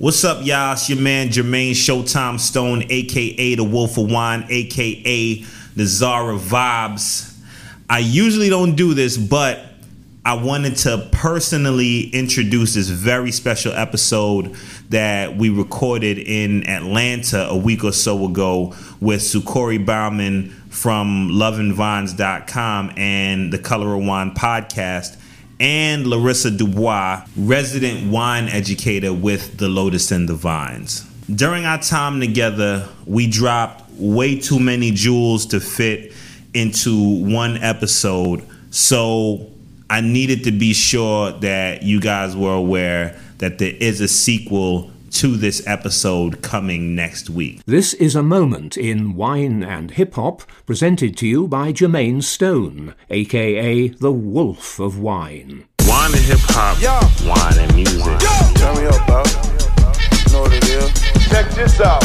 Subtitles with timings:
[0.00, 0.74] What's up, y'all?
[0.74, 7.36] It's your man Jermaine Showtime Stone, aka the Wolf of Wine, aka the Zara Vibes.
[7.90, 9.58] I usually don't do this, but
[10.24, 14.54] I wanted to personally introduce this very special episode
[14.90, 22.92] that we recorded in Atlanta a week or so ago with Sukori Bauman from loveandvines.com
[22.96, 25.17] and the Color of Wine podcast
[25.60, 31.02] and Larissa Dubois, resident wine educator with the Lotus and the Vines.
[31.34, 36.12] During our time together, we dropped way too many jewels to fit
[36.54, 38.46] into one episode.
[38.70, 39.50] So
[39.90, 44.90] I needed to be sure that you guys were aware that there is a sequel
[45.12, 47.62] to this episode coming next week.
[47.66, 52.94] This is a moment in wine and hip hop presented to you by Jermaine Stone,
[53.10, 55.64] aka the Wolf of Wine.
[55.86, 56.78] Wine and hip hop,
[57.24, 58.18] wine and music.
[58.56, 59.22] Turn me up, bro.
[60.32, 60.92] Know what it is.
[61.28, 62.04] Check this out.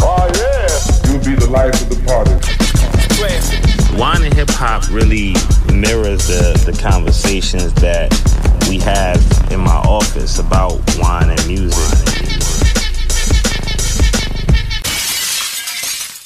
[0.00, 1.10] Oh, yeah.
[1.10, 3.63] You'll be the life of the party.
[3.98, 5.34] Wine and hip hop really
[5.72, 8.10] mirrors the, the conversations that
[8.68, 9.16] we have
[9.52, 12.08] in my office about wine and music.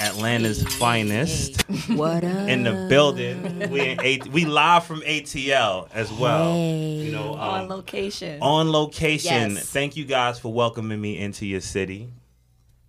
[0.00, 2.48] Atlanta's finest What up?
[2.48, 3.68] in the building.
[3.70, 6.52] We in A- we live from ATL as well.
[6.54, 7.02] Hey.
[7.04, 8.40] You know, on um, location.
[8.40, 9.52] on location.
[9.52, 9.68] Yes.
[9.68, 12.08] Thank you guys for welcoming me into your city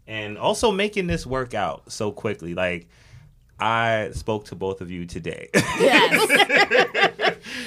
[0.08, 2.53] and also making this work out so quickly.
[2.53, 2.88] Like
[3.59, 5.49] I spoke to both of you today.
[5.53, 7.08] yes.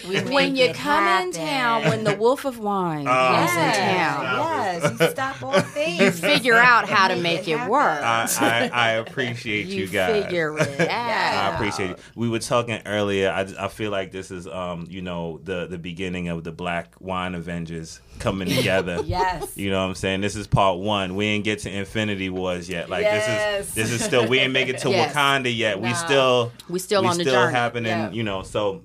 [0.08, 3.72] we when you it come in town, when the Wolf of Wine Oh, is in
[3.72, 6.00] town, Yes, you stop all things.
[6.00, 7.70] you figure out how to make it happen.
[7.70, 8.02] work.
[8.02, 10.24] I, I, I appreciate you, you guys.
[10.24, 11.98] figure it I appreciate it.
[12.14, 13.30] We were talking earlier.
[13.30, 16.94] I, I feel like this is, um, you know, the the beginning of the Black
[17.00, 19.00] Wine Avengers coming together.
[19.04, 19.56] Yes.
[19.56, 20.20] You know what I'm saying?
[20.20, 21.14] This is part one.
[21.16, 22.88] We ain't get to Infinity Wars yet.
[22.90, 23.26] Like Yes.
[23.26, 25.14] this is this is still we ain't make it to Yes.
[25.14, 25.80] Wakanda yet.
[25.80, 27.54] We still We still we on the still journey.
[27.54, 27.90] happening.
[27.90, 28.10] Yeah.
[28.10, 28.42] You know.
[28.42, 28.82] So,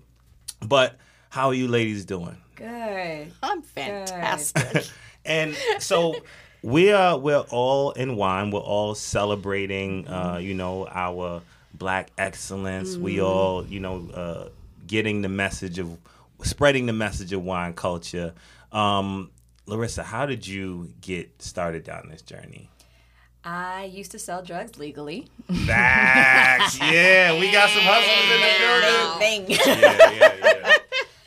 [0.66, 0.98] but
[1.30, 2.38] how are you ladies doing?
[2.56, 3.32] Good.
[3.44, 4.88] I'm fantastic.
[5.26, 6.16] And so
[6.62, 8.50] we are we're all in wine.
[8.50, 11.42] We're all celebrating uh, you know, our
[11.74, 12.96] black excellence.
[12.96, 14.50] We all, you know, uh,
[14.88, 15.98] getting the message of
[16.44, 18.34] spreading the message of wine culture.
[18.72, 19.32] Um,
[19.66, 22.70] Larissa, how did you get started down this journey?
[23.44, 25.28] I used to sell drugs legally.
[25.66, 26.80] Facts.
[26.82, 29.20] yeah, we got some hustlers in the building.
[29.20, 29.46] Thing.
[29.50, 30.47] Yeah, yeah, yeah.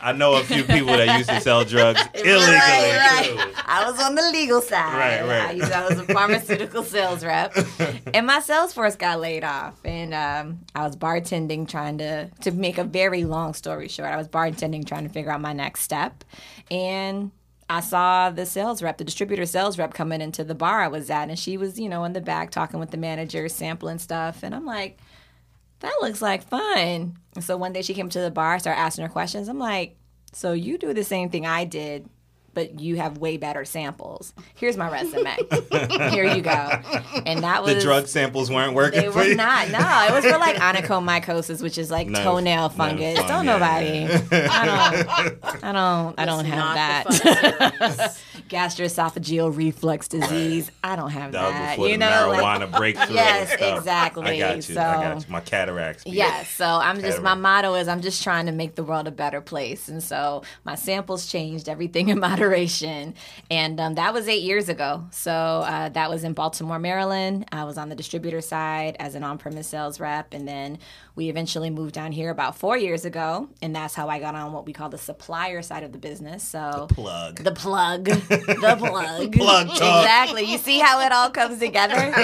[0.01, 3.55] I know a few people that used to sell drugs illegally Right, right.
[3.67, 4.97] I was on the legal side.
[4.97, 5.49] Right, right.
[5.49, 7.55] I, used, I was a pharmaceutical sales rep,
[8.15, 9.79] and my sales force got laid off.
[9.85, 14.11] And um, I was bartending, trying to to make a very long story short.
[14.11, 16.25] I was bartending, trying to figure out my next step,
[16.71, 17.31] and
[17.69, 21.11] I saw the sales rep, the distributor sales rep, coming into the bar I was
[21.11, 24.43] at, and she was, you know, in the back talking with the manager, sampling stuff,
[24.43, 24.99] and I'm like
[25.81, 27.19] that looks like fun.
[27.41, 29.49] So one day she came to the bar, started asking her questions.
[29.49, 29.97] I'm like,
[30.33, 32.09] so you do the same thing I did,
[32.55, 34.33] but you have way better samples.
[34.55, 35.37] Here's my resume.
[36.11, 36.51] Here you go.
[37.27, 39.35] And that was The drug samples weren't working They for were you.
[39.37, 39.71] not.
[39.71, 43.19] No, it was for like onychomycosis, which is like No, toenail fungus.
[43.19, 44.47] fun, don't yeah, nobody.
[44.49, 45.65] I don't.
[45.65, 46.19] I don't.
[46.21, 48.17] I don't have that.
[48.49, 50.71] Gastroesophageal reflux disease.
[50.83, 51.71] I don't have That was that.
[51.77, 53.15] before you the know, like- marijuana breakthrough.
[53.15, 53.79] Yes, and stuff.
[53.79, 54.27] exactly.
[54.27, 54.75] I got you.
[54.79, 54.85] I
[55.15, 55.33] got you.
[55.33, 56.03] My cataracts.
[56.07, 59.11] Yes, so I'm just my motto is I'm just trying to make the world a
[59.13, 63.15] better place, and so my samples changed, everything in moderation,
[63.51, 65.05] and um, that was eight years ago.
[65.11, 67.47] So uh, that was in Baltimore, Maryland.
[67.53, 70.79] I was on the distributor side as an on-premise sales rep, and then
[71.15, 74.53] we eventually moved down here about four years ago, and that's how I got on
[74.53, 76.43] what we call the supplier side of the business.
[76.43, 77.37] So Plug.
[77.45, 80.03] the plug, the plug, Plug talk.
[80.03, 80.45] exactly.
[80.45, 81.95] You see how it all comes together?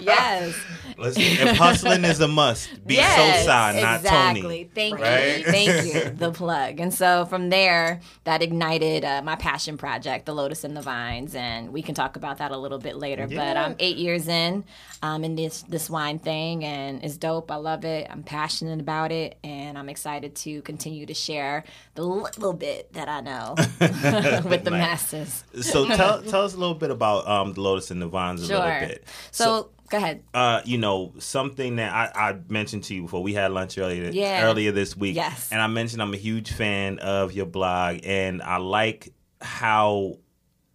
[0.00, 0.54] yes.
[0.98, 4.42] Listen, if hustling is a must, be Yes, Sosa, not exactly.
[4.42, 4.70] Tony.
[4.74, 5.38] Thank Right?
[5.38, 5.44] you.
[5.44, 6.10] Thank you.
[6.10, 6.78] The plug.
[6.80, 11.34] And so from there, that ignited uh, my passion project, The Lotus and the Vines.
[11.34, 13.26] And we can talk about that a little bit later.
[13.26, 14.62] But I'm eight years in
[15.02, 17.50] um, in this, this wine thing, and it's dope.
[17.50, 18.06] I love it.
[18.08, 19.36] I'm passionate about it.
[19.42, 21.64] And I'm excited to continue to share
[21.96, 23.54] the little bit that I know
[24.48, 25.12] with the Nice.
[25.12, 25.44] masses.
[25.60, 28.46] So tell tell us a little bit about um, the Lotus and the Vines a
[28.46, 28.56] Sure.
[28.58, 29.04] little bit.
[29.32, 30.22] So, go ahead.
[30.32, 33.22] uh, you know, something that I, I mentioned to you before.
[33.24, 34.44] We had lunch earlier Yeah.
[34.44, 35.16] earlier this week.
[35.16, 35.50] Yes.
[35.50, 39.12] And I mentioned I'm a huge fan of your blog and I like
[39.42, 40.18] how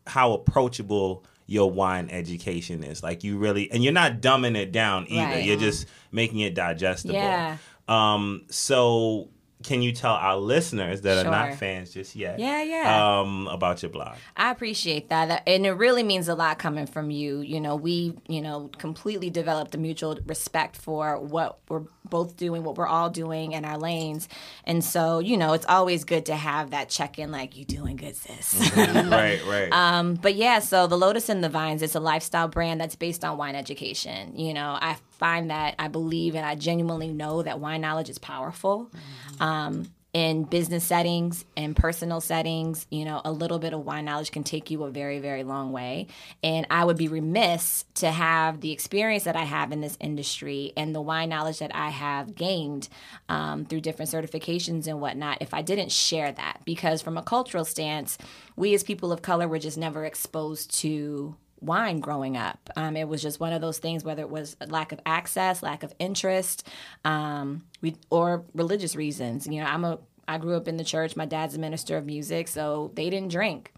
[0.06, 3.02] how approachable your wine education is.
[3.02, 5.36] Like you really and you're not dumbing it down either.
[5.36, 5.46] Right.
[5.46, 7.16] You're just making it digestible.
[7.16, 7.58] Yeah.
[7.88, 9.30] Um so
[9.64, 12.38] can you tell our listeners that are not fans just yet?
[12.40, 13.20] Yeah, yeah.
[13.20, 14.16] Um, about your blog.
[14.36, 15.28] I appreciate that.
[15.30, 17.40] That- And it really means a lot coming from you.
[17.42, 22.64] You know, we, you know, completely developed a mutual respect for what we're both doing,
[22.64, 24.30] what we're all doing in our lanes.
[24.64, 27.96] And so, you know, it's always good to have that check in like, you doing
[27.98, 28.72] good, sis.
[28.78, 29.70] right, right.
[29.74, 33.26] Um, but yeah, so the Lotus and the Vines is a lifestyle brand that's based
[33.26, 34.38] on wine education.
[34.38, 38.18] You know, I find that I believe and I genuinely know that wine knowledge is
[38.18, 38.92] powerful.
[39.40, 44.32] Um, in business settings and personal settings, you know, a little bit of wine knowledge
[44.32, 46.08] can take you a very, very long way.
[46.42, 50.74] And I would be remiss to have the experience that I have in this industry
[50.76, 52.90] and the wine knowledge that I have gained
[53.30, 56.62] um, through different certifications and whatnot if I didn't share that.
[56.66, 58.18] Because from a cultural stance,
[58.56, 62.70] we as people of color were just never exposed to wine growing up.
[62.76, 65.84] Um, it was just one of those things, whether it was lack of access, lack
[65.84, 66.68] of interest,
[67.06, 69.48] um, we, or religious reasons.
[69.48, 71.16] You know, I'm a I grew up in the church.
[71.16, 73.72] My dad's a minister of music, so they didn't drink.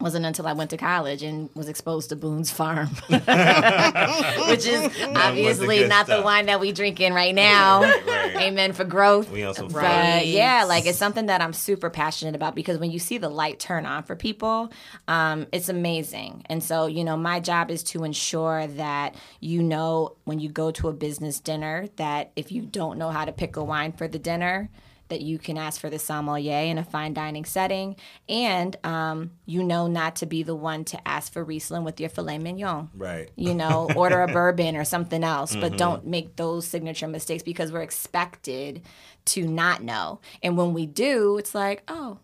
[0.00, 5.78] Wasn't until I went to college and was exposed to Boone's Farm, which is obviously
[5.78, 6.24] good not the stuff.
[6.24, 7.82] wine that we drinking right now.
[7.82, 8.36] right.
[8.36, 9.30] Amen for growth.
[9.30, 10.26] We some But Right.
[10.26, 13.60] yeah, like it's something that I'm super passionate about because when you see the light
[13.60, 14.72] turn on for people,
[15.08, 16.42] um, it's amazing.
[16.46, 20.70] And so, you know, my job is to ensure that you know when you go
[20.72, 24.08] to a business dinner that if you don't know how to pick a wine for
[24.08, 24.70] the dinner,
[25.08, 27.96] that you can ask for the sommelier in a fine dining setting,
[28.28, 32.08] and um, you know not to be the one to ask for Riesling with your
[32.08, 33.30] filet mignon right.
[33.36, 35.60] you know, order a bourbon or something else, Mm-hmm.
[35.60, 38.82] but don't make those signature mistakes because we're expected
[39.26, 40.20] to not know.
[40.42, 42.18] And when we do, it's like, oh,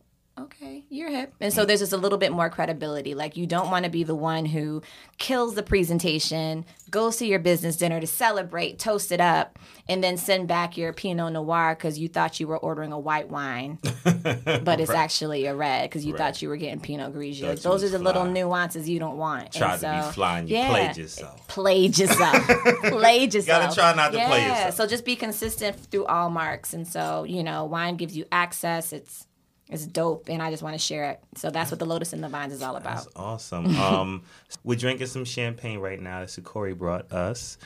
[0.45, 1.33] okay, you're hip.
[1.41, 3.15] And so there's just a little bit more credibility.
[3.15, 4.83] Like you don't want to be the one who
[5.19, 9.59] kills the presentation, goes to your business dinner to celebrate, toast it up,
[9.89, 13.29] and then send back your Pinot Noir because you thought you were ordering a white
[13.29, 17.49] wine, but it's actually a red because you thought you were getting Pinot Grigio.
[17.59, 19.53] Thought Those are the little nuances you don't want.
[19.53, 20.69] Tried And to be so- fly and you yeah.
[20.69, 21.49] played yourself.
[21.49, 22.47] Played yourself.
[22.85, 23.63] played yourself.
[23.63, 24.29] You gotta try not to yeah.
[24.29, 24.75] play yourself.
[24.75, 26.73] So just be consistent through all marks.
[26.73, 28.93] And so, you know, wine gives you access.
[28.93, 29.27] It's
[29.71, 31.21] it's dope and I just want to share it.
[31.37, 33.05] So that's what the Lotus and the Vines is all about.
[33.05, 33.77] That's awesome.
[33.81, 34.23] Um,
[34.63, 37.57] we're drinking some champagne right now that Sakori brought us.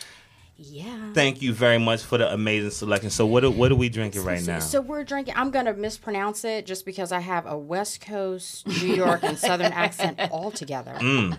[0.57, 1.13] Yeah.
[1.13, 3.11] Thank you very much for the amazing selection.
[3.11, 4.59] So what are, what are we drinking right so, now?
[4.61, 5.35] So we're drinking.
[5.37, 9.37] I'm going to mispronounce it just because I have a West Coast, New York, and
[9.37, 10.95] Southern accent all together.
[10.99, 11.37] Mm.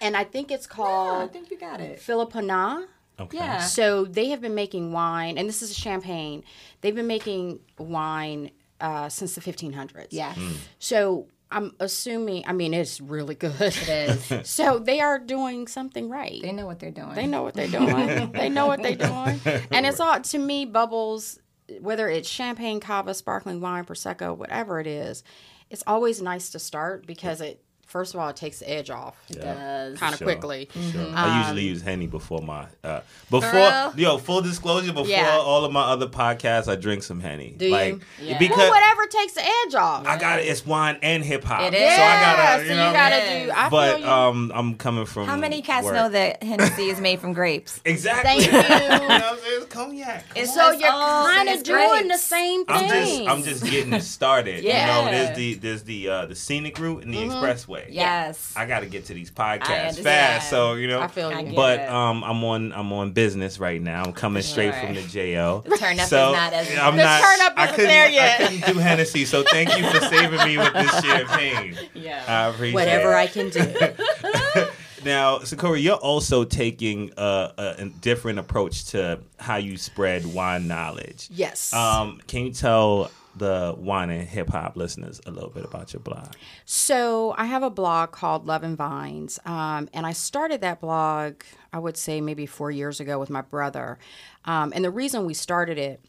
[0.00, 1.16] And I think it's called.
[1.16, 1.98] I called think you got it.
[1.98, 2.86] Philippina.
[3.18, 3.36] okay.
[3.36, 3.60] Yeah.
[3.60, 6.44] So they have been making wine, and this is a champagne.
[6.82, 8.50] They've been making wine
[8.80, 10.08] uh, since the 1500s.
[10.10, 10.38] Yes.
[10.78, 12.44] So I'm assuming.
[12.46, 13.60] I mean, it's really good.
[13.60, 14.32] It is.
[14.46, 16.40] So they are doing something right.
[16.42, 17.14] they know what they're doing.
[17.14, 18.32] They know what they're doing.
[18.32, 19.40] they know what they're doing.
[19.70, 21.38] And it's all to me bubbles,
[21.80, 25.22] whether it's champagne, cava, sparkling wine, prosecco, whatever it is.
[25.70, 29.14] It's always nice to start because it first of all it takes the edge off
[29.30, 29.98] It does.
[29.98, 30.26] kind of Sure.
[30.26, 30.68] quickly.
[30.92, 31.06] Sure.
[31.14, 33.00] I usually use Henny before my uh,
[33.30, 33.92] before real?
[33.96, 35.38] yo full disclosure before Yeah.
[35.38, 37.54] all of my other podcasts I drink some Henny.
[37.56, 37.70] Do you?
[37.72, 38.38] like Yeah.
[38.38, 40.06] because Well, whatever takes the edge off.
[40.06, 40.42] I got it.
[40.46, 41.72] It's wine and hip hop.
[41.72, 41.78] It So.
[41.78, 43.52] I gotta so you you, gotta do.
[43.52, 45.26] I but um, I'm coming from.
[45.26, 45.94] How many cats work.
[45.94, 47.80] know that Hennessy is made from grapes?
[47.84, 48.44] Exactly.
[48.44, 48.88] Thank you you.
[48.98, 49.62] know what I'm saying?
[49.62, 50.28] It's cognac.
[50.28, 52.22] Come It's so It's you're all- kind of it's doing the grapes.
[52.22, 53.24] same I'm thing.
[53.26, 54.64] just I'm just getting started.
[54.64, 54.98] Yeah.
[54.98, 57.75] You know, there's the there's the uh, the scenic route and the expressway.
[57.88, 58.52] Yes.
[58.56, 61.00] I got to get to these podcasts fast, so you know.
[61.00, 61.54] I feel I you.
[61.54, 64.02] But um, I'm on I'm on business right now.
[64.04, 65.62] I'm coming straight from the Jo.
[65.66, 67.20] The turn up so is not as I'm The not.
[67.22, 68.40] turn up I isn't couldn't, there yet.
[68.40, 71.76] I couldn't do Hennessy, so thank you for saving me with this champagne.
[71.94, 72.24] Yeah.
[72.26, 73.16] I appreciate Whatever it.
[73.16, 74.66] I can do.
[75.04, 80.66] Now, Sakura, you're also taking a, a, a different approach to how you spread wine
[80.66, 81.28] knowledge.
[81.30, 81.72] Yes.
[81.72, 86.00] Um, can you tell the wine and hip hop listeners a little bit about your
[86.00, 86.32] blog?
[86.64, 91.42] So I have a blog called Love and Vines, um, and I started that blog,
[91.72, 93.98] I would say maybe four years ago with my brother.
[94.44, 96.00] Um, and the reason we started it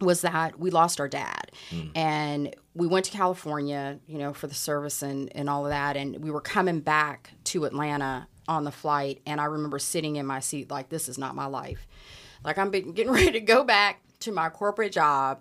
[0.00, 1.52] was that we lost our dad,
[1.94, 5.96] and we went to California, you know, for the service and and all of that,
[5.96, 10.26] and we were coming back to Atlanta on the flight, and I remember sitting in
[10.26, 11.86] my seat like, this is not my life.
[12.44, 15.40] Like I'm getting ready to go back to my corporate job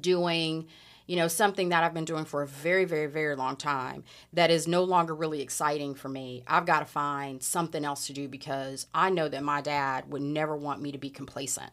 [0.00, 0.66] doing
[1.06, 4.50] you know something that I've been doing for a very very very long time that
[4.50, 6.42] is no longer really exciting for me.
[6.46, 10.22] I've got to find something else to do because I know that my dad would
[10.22, 11.70] never want me to be complacent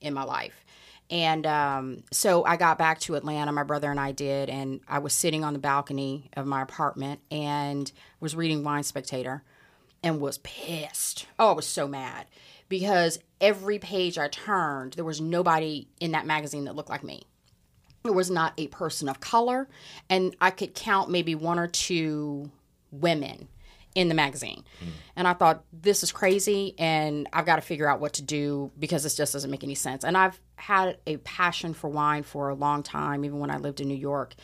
[0.00, 0.64] in my life.
[1.10, 4.98] And um, so I got back to Atlanta, my brother and I did, and I
[4.98, 7.90] was sitting on the balcony of my apartment and
[8.20, 9.42] was reading Wine Spectator
[10.02, 11.26] and was pissed.
[11.38, 12.26] Oh, I was so mad
[12.68, 17.22] because every page I turned, there was nobody in that magazine that looked like me.
[18.04, 19.66] There was not a person of color,
[20.10, 22.50] and I could count maybe one or two
[22.90, 23.48] women
[23.94, 24.62] in the magazine.
[25.16, 28.70] And I thought, this is crazy, and I've got to figure out what to do
[28.78, 30.04] because this just doesn't make any sense.
[30.04, 33.80] And I've had a passion for wine for a long time, even when I lived
[33.80, 34.34] in New York.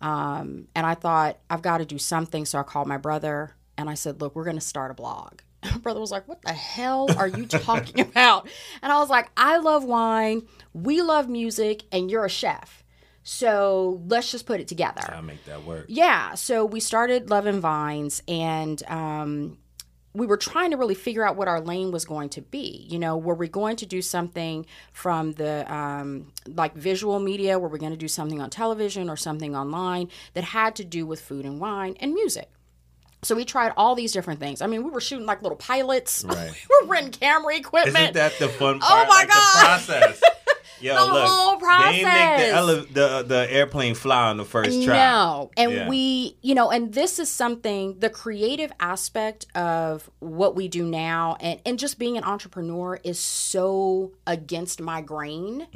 [0.00, 2.46] Um, and I thought, I've got to do something.
[2.46, 5.40] So I called my brother and I said, look, we're going to start a blog.
[5.62, 8.48] My brother was like, What the hell are you talking about?
[8.80, 12.79] And I was like, I love wine, we love music, and you're a chef.
[13.32, 15.02] So let's just put it together.
[15.06, 15.84] I make that work.
[15.86, 16.34] Yeah.
[16.34, 19.56] So we started Love and Vines, and um,
[20.12, 22.88] we were trying to really figure out what our lane was going to be.
[22.90, 27.56] You know, were we going to do something from the um, like visual media?
[27.56, 31.06] Were we going to do something on television or something online that had to do
[31.06, 32.50] with food and wine and music?
[33.22, 34.60] So we tried all these different things.
[34.60, 36.24] I mean, we were shooting like little pilots.
[36.24, 36.50] Right.
[36.68, 37.96] we were renting camera equipment.
[37.96, 39.06] Isn't that the fun part?
[39.06, 39.54] Oh my like God.
[39.54, 40.22] The process.
[40.80, 44.44] Yo, The look, whole They didn't make the, ele- the the airplane fly on the
[44.44, 44.96] first try.
[44.96, 45.50] No.
[45.56, 45.88] And Yeah.
[45.88, 51.36] we, you know, and this is something, the creative aspect of what we do now
[51.40, 55.66] and, and just being an entrepreneur is so against my grain.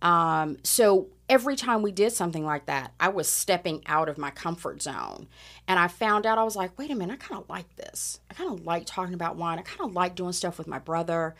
[0.00, 4.30] Um, so every time we did something like that, I was stepping out of my
[4.30, 5.28] comfort zone.
[5.68, 8.18] And I found out, I was like, wait a minute, I kind of like this.
[8.28, 9.58] I kind of like talking about wine.
[9.60, 11.36] I kind of like doing stuff with my brother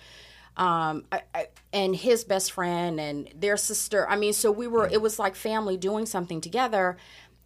[0.56, 4.08] um I, I, and his best friend and their sister.
[4.08, 6.96] I mean so we were it was like family doing something together.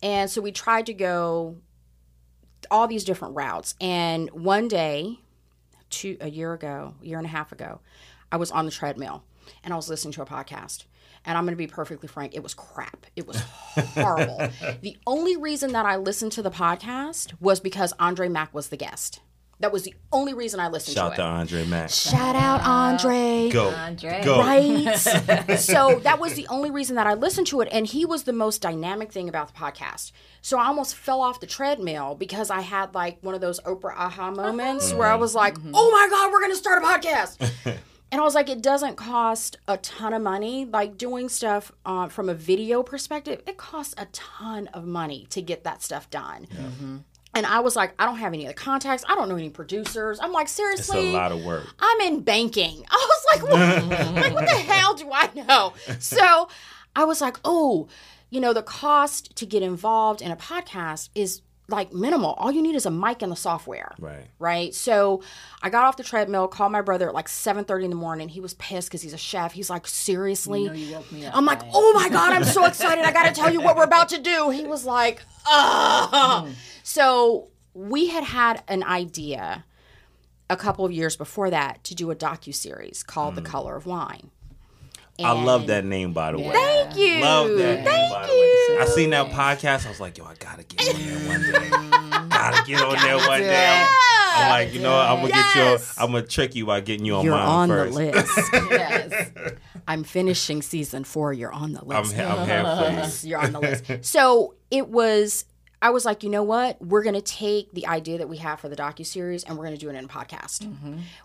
[0.03, 1.57] And so we tried to go
[2.71, 3.75] all these different routes.
[3.81, 5.21] And one day
[5.91, 7.81] two a year ago a year and a half ago
[8.33, 9.23] i was on the treadmill
[9.63, 10.85] and i was listening to a podcast.
[11.25, 13.07] And i'm going to be perfectly frank it was crap.
[13.15, 13.41] It was
[13.95, 14.49] horrible.
[14.83, 18.77] The only reason that i listened to the podcast was because andre mack was the
[18.77, 19.21] guest
[19.61, 21.05] that was the only reason i listened to it.
[21.05, 21.91] Shout out to Andre Mack.
[21.91, 23.49] Shout out Andre.
[23.51, 23.69] Go.
[23.71, 24.21] Andre.
[24.23, 24.41] Go.
[24.41, 24.95] Right.
[25.59, 27.69] so that was the only reason that I listened to it.
[27.73, 30.13] And he was the most dynamic thing about the podcast.
[30.43, 33.95] So I almost fell off the treadmill because I had like one of those Oprah
[33.97, 35.21] aha moments where I mm-hmm.
[35.21, 35.73] was like, mm-hmm.
[35.75, 37.79] oh my God, we're going to start a podcast.
[38.13, 40.65] And I was like, it doesn't cost a ton of money.
[40.65, 45.43] Like doing stuff uh, from a video perspective, it costs a ton of money to
[45.43, 46.47] get that stuff done.
[46.47, 46.97] Mm-hmm.
[47.37, 49.05] And I was like, I don't have any other contacts.
[49.07, 50.19] I don't know any producers.
[50.23, 51.67] I'm like, seriously, It's a lot of work.
[51.79, 52.83] I'm in banking.
[52.91, 55.75] I was like, what, like, what the hell do I know?
[55.99, 56.49] So
[56.97, 57.89] I was like, oh,
[58.31, 62.35] you know, the cost to get involved in a podcast is like minimal.
[62.35, 63.93] All you need is a mic and the software.
[63.99, 64.27] Right.
[64.39, 64.75] Right.
[64.75, 65.23] So
[65.63, 68.29] I got off the treadmill, called my brother at like 7:30 in the morning.
[68.29, 69.53] He was pissed because he's a chef.
[69.53, 70.69] He's like, seriously?
[71.33, 73.05] I'm like, oh my God, I'm so excited.
[73.05, 74.51] I gotta tell you what we're about to do.
[74.51, 76.47] He was like, ah.
[76.83, 79.65] So we had had an idea
[80.49, 83.85] a couple of years before that to do a docu series called The Color of
[83.87, 84.31] Wine.
[85.25, 86.51] I love that name, by the way.
[86.53, 87.21] Thank you.
[87.21, 88.77] Love that name, Thank by the you.
[88.77, 88.83] way.
[88.83, 89.87] I seen that podcast.
[89.87, 91.71] I was like, yo, I gotta get on there one day.
[92.29, 93.85] gotta get on there one day.
[93.85, 95.09] I'm, I'm like, you know, what?
[95.09, 95.87] I'm gonna get you.
[95.99, 97.95] I'm gonna trick you by getting you on You're mine on first.
[97.95, 98.39] the list.
[98.71, 99.31] Yes.
[99.89, 101.33] I'm finishing season four.
[101.33, 102.19] You're on the I'm, list.
[102.19, 104.05] I'm here for you're on the list.
[104.05, 105.45] So it was.
[105.83, 106.81] I was like, you know what?
[106.81, 109.65] We're going to take the idea that we have for the docu series and we're
[109.67, 110.67] going to do it in a podcast,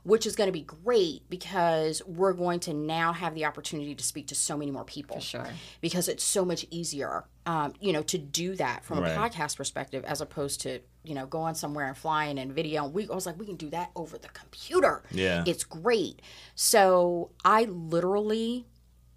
[0.03, 4.03] which is going to be great because we're going to now have the opportunity to
[4.03, 5.19] speak to so many more people.
[5.21, 5.47] sure.
[5.79, 10.03] Because it's so much easier, um, you know, to do that from a podcast perspective
[10.03, 12.85] as opposed to you know going somewhere and flying and video.
[12.87, 15.03] We I was like, we can do that over the computer.
[15.11, 15.43] Yeah.
[15.47, 16.21] it's great.
[16.55, 18.67] So I literally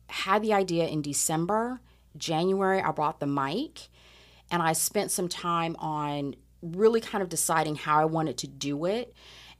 [0.09, 1.81] had the idea in December.
[2.17, 3.89] January, I brought the mic
[4.55, 8.85] and I spent some time on really kind of deciding how I wanted to do
[8.85, 9.13] it.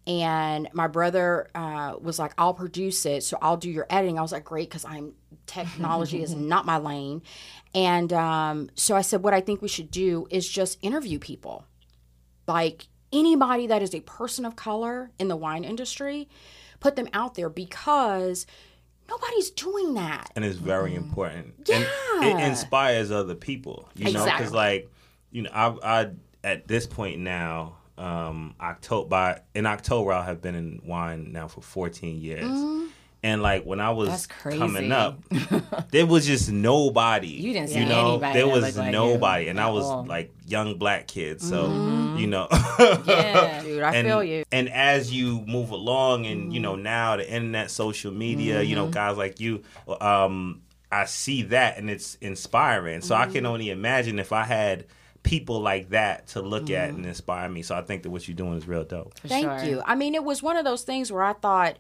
[0.07, 4.21] And my brother uh, was like, I'll produce it, so I'll do your editing.
[4.21, 5.15] I was like, great, because I'm
[5.47, 7.23] technology is not my lane.
[7.75, 11.65] And um, so I said, what I think we should do is just interview people
[12.47, 16.29] like anybody that is a person of color in the wine industry,
[16.79, 18.47] put them out there because
[19.09, 20.31] nobody's doing that.
[20.37, 21.55] and it's very important.
[21.67, 21.85] Yeah.
[22.21, 23.89] And it inspires other people.
[23.95, 24.91] You know, because like
[25.31, 26.11] you know, I, I
[26.43, 31.49] at this point now, um, October by in October I'll have been in wine now
[31.49, 32.45] for 14 years.
[32.45, 32.87] Mm-hmm.
[33.25, 35.19] And like when I was coming up,
[35.91, 37.29] there was just nobody.
[37.29, 39.71] You didn't see you know, anybody there that was looked like you nobody, and I
[39.71, 40.05] was all.
[40.05, 41.41] like young black kid.
[41.41, 42.19] So Mm-hmm.
[42.19, 42.49] you know,
[43.07, 43.63] Yeah.
[43.65, 44.45] Dude, I and, feel you.
[44.53, 46.63] And as you move along, and you Mm-hmm.
[46.63, 49.63] know now the internet, social media, you know guys like you,
[50.01, 50.61] um,
[50.93, 53.01] I see that and it's inspiring.
[53.01, 53.33] So I Mm-hmm.
[53.33, 54.85] can only imagine if I had
[55.23, 56.97] people like that to look at Mm-hmm.
[56.99, 57.63] and inspire me.
[57.63, 59.19] So I think that what you're doing is real dope.
[59.19, 59.65] For Thank sure.
[59.71, 59.83] you.
[59.87, 61.79] I mean, it was one of those things where I thought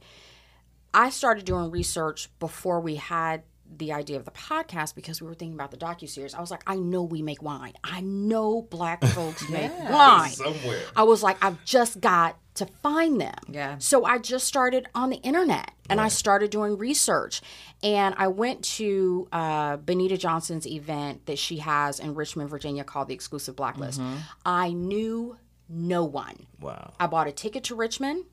[0.94, 3.42] I started doing research before we had
[3.76, 6.34] the idea of the podcast because we were thinking about the docu series.
[6.34, 7.72] I was like, I know we make wine.
[7.82, 10.30] I know black folks make wine.
[10.30, 10.82] Somewhere.
[10.94, 13.34] I was like, I've just got to find them.
[13.48, 13.78] Yeah.
[13.78, 17.42] So I just started on the internet and I started doing research.
[17.82, 23.08] And I went to uh, Benita Johnson's event that she has in Richmond, Virginia called
[23.08, 24.00] the Exclusive Blacklist.
[24.46, 25.36] I knew
[25.68, 26.46] no one.
[26.60, 26.92] Wow.
[27.00, 28.24] I bought a ticket to Richmond.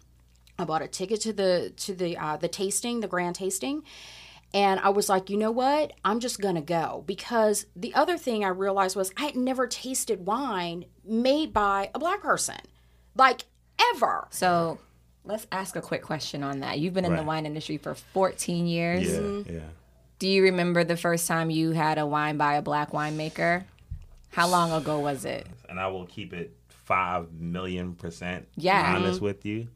[0.61, 3.83] I bought a ticket to the to the uh, the tasting, the grand tasting,
[4.53, 5.93] and I was like, you know what?
[6.05, 10.25] I'm just gonna go because the other thing I realized was I had never tasted
[10.25, 12.57] wine made by a black person,
[13.15, 13.45] like
[13.95, 14.27] ever.
[14.29, 14.79] So
[15.23, 16.79] let's ask a quick question on that.
[16.79, 19.11] You've been in the wine industry for 14 years.
[19.47, 19.59] Yeah, yeah.
[20.19, 23.63] Do you remember the first time you had a wine by a black winemaker?
[24.29, 25.47] How long ago was it?
[25.67, 28.95] And I will keep it five million percent Yeah.
[28.95, 29.67] honest with you.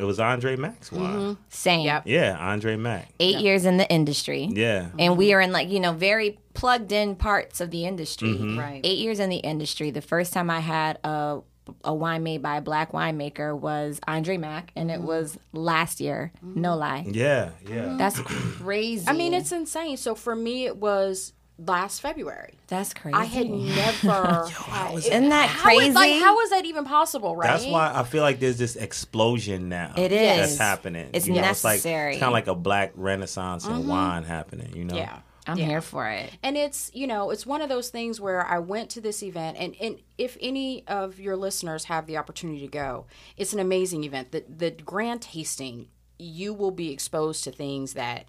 [0.00, 1.02] It was Andre Mack's wine.
[1.02, 1.42] Mm-hmm.
[1.50, 1.84] Same.
[1.84, 2.02] Yep.
[2.06, 3.12] Yeah, Andre Mack.
[3.20, 4.48] Eight years in the industry.
[4.50, 4.88] Yeah.
[4.98, 8.30] And we are in like, you know, very plugged in parts of the industry.
[8.30, 8.58] Mm-hmm.
[8.58, 8.80] Right.
[8.82, 9.90] Eight years in the industry.
[9.90, 11.40] The first time I had a
[11.84, 15.06] a wine made by a black winemaker was Andre Mack, and it mm-hmm.
[15.06, 16.32] was last year.
[16.42, 17.04] No lie.
[17.06, 17.96] Yeah, yeah.
[17.96, 19.06] That's crazy.
[19.06, 19.96] I mean, it's insane.
[19.96, 21.32] So for me, it was
[21.66, 22.54] last February.
[22.68, 23.14] that's crazy.
[23.14, 24.46] I had never.
[24.48, 25.92] had, Isn't uh, that how is- crazy?
[25.92, 27.36] like, how is that even possible?
[27.36, 27.48] Right?
[27.48, 29.94] That's why I feel like there's this explosion now.
[29.96, 31.10] It is That's happening.
[31.12, 32.12] It's you know, necessary.
[32.12, 33.88] It's like kind of like a black renaissance in mm-hmm.
[33.88, 34.74] wine happening.
[34.76, 34.96] You know.
[34.96, 35.20] Yeah.
[35.46, 35.66] I'm Yeah.
[35.66, 36.30] here for it.
[36.42, 39.56] and it's you know it's one of those things where i went to this event
[39.58, 43.06] and, and if any of your listeners have the opportunity to go
[43.38, 45.88] it's an amazing event the, the grand tasting
[46.18, 48.26] you will be exposed to things that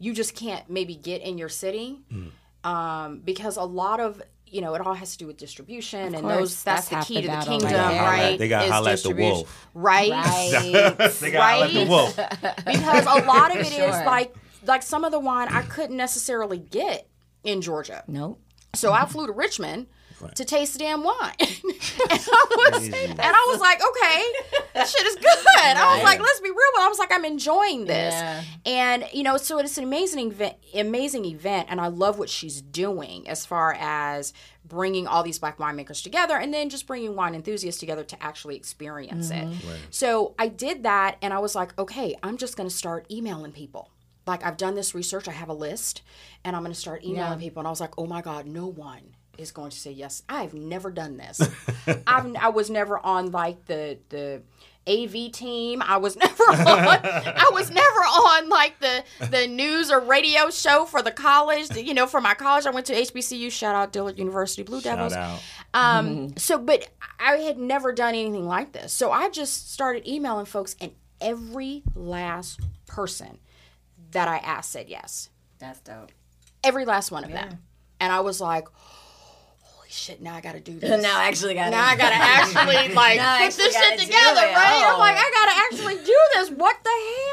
[0.00, 2.30] you just can't maybe get in your city mm.
[2.64, 6.22] Um, because a lot of you know it all has to do with distribution and
[6.22, 6.36] course.
[6.38, 8.70] those that's, That's half the the key to the kingdom right right They got is
[8.70, 9.68] holla at the wolf.
[9.74, 11.12] right Right.
[11.20, 12.16] They got holla at the wolf.
[12.66, 14.04] because a lot of it is Sure.
[14.06, 14.34] like
[14.66, 17.08] like some of the wine I couldn't necessarily get
[17.44, 18.04] in Georgia.
[18.08, 18.40] nope.
[18.74, 19.86] So I flew to Richmond
[20.34, 21.34] to taste the damn wine.
[21.40, 21.50] and,
[22.10, 25.76] I was, and I was like, okay, that shit is good.
[25.76, 28.14] I was like, let's be real, but I was like, I'm enjoying this.
[28.14, 28.42] Yeah.
[28.66, 32.60] And you know, so it's an amazing event, amazing event, and I love what she's
[32.60, 34.32] doing as far as
[34.64, 38.56] bringing all these black winemakers together, and then just bringing wine enthusiasts together to actually
[38.56, 39.46] experience it.
[39.46, 39.70] Mm-hmm.
[39.90, 43.52] So I did that, and I was like, okay, I'm just going to start emailing
[43.52, 43.90] people.
[44.26, 46.02] Like I've done this research, I have a list,
[46.44, 47.60] and I'm going to start emailing people.
[47.60, 50.22] And I was like, oh my god, no one is going to say yes.
[50.28, 51.40] I've never done this.
[52.06, 54.42] I've, I was never on like the the
[54.86, 55.82] AV team.
[55.82, 56.58] I was never on.
[56.58, 61.74] I was never on like the the news or radio show for the college.
[61.76, 63.50] You know, for my college, I went to HBCU.
[63.50, 65.12] Shout out Dillard University Bleu Devils.
[65.12, 65.40] Shout
[65.74, 65.98] out.
[65.98, 66.88] Um, so, but
[67.20, 68.92] I had never done anything like this.
[68.92, 73.38] So I just started emailing folks, and every last person
[74.12, 75.28] that I asked said yes.
[75.58, 76.12] That's dope.
[76.64, 77.58] Every last one of them.
[78.00, 78.68] And I was like,
[79.88, 81.02] holy shit, now I got to do this.
[81.02, 84.84] Now I actually gotta Now I gotta actually like put this shit together, right?
[84.86, 84.98] I'm Oh.
[84.98, 86.50] like, I gotta actually do this.
[86.50, 86.90] What the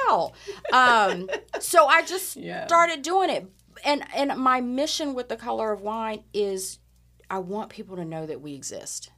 [0.08, 0.34] hell?
[0.74, 2.66] Um, so I just Yeah.
[2.68, 3.46] started doing it,
[3.84, 6.80] and and my mission with the color of wine is,
[7.30, 9.10] I want people to know that we exist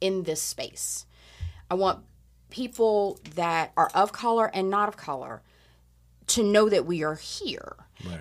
[0.00, 1.04] in this space.
[1.70, 2.04] I want
[2.50, 5.42] people that are of color and not of color
[6.28, 7.76] to know that we are here.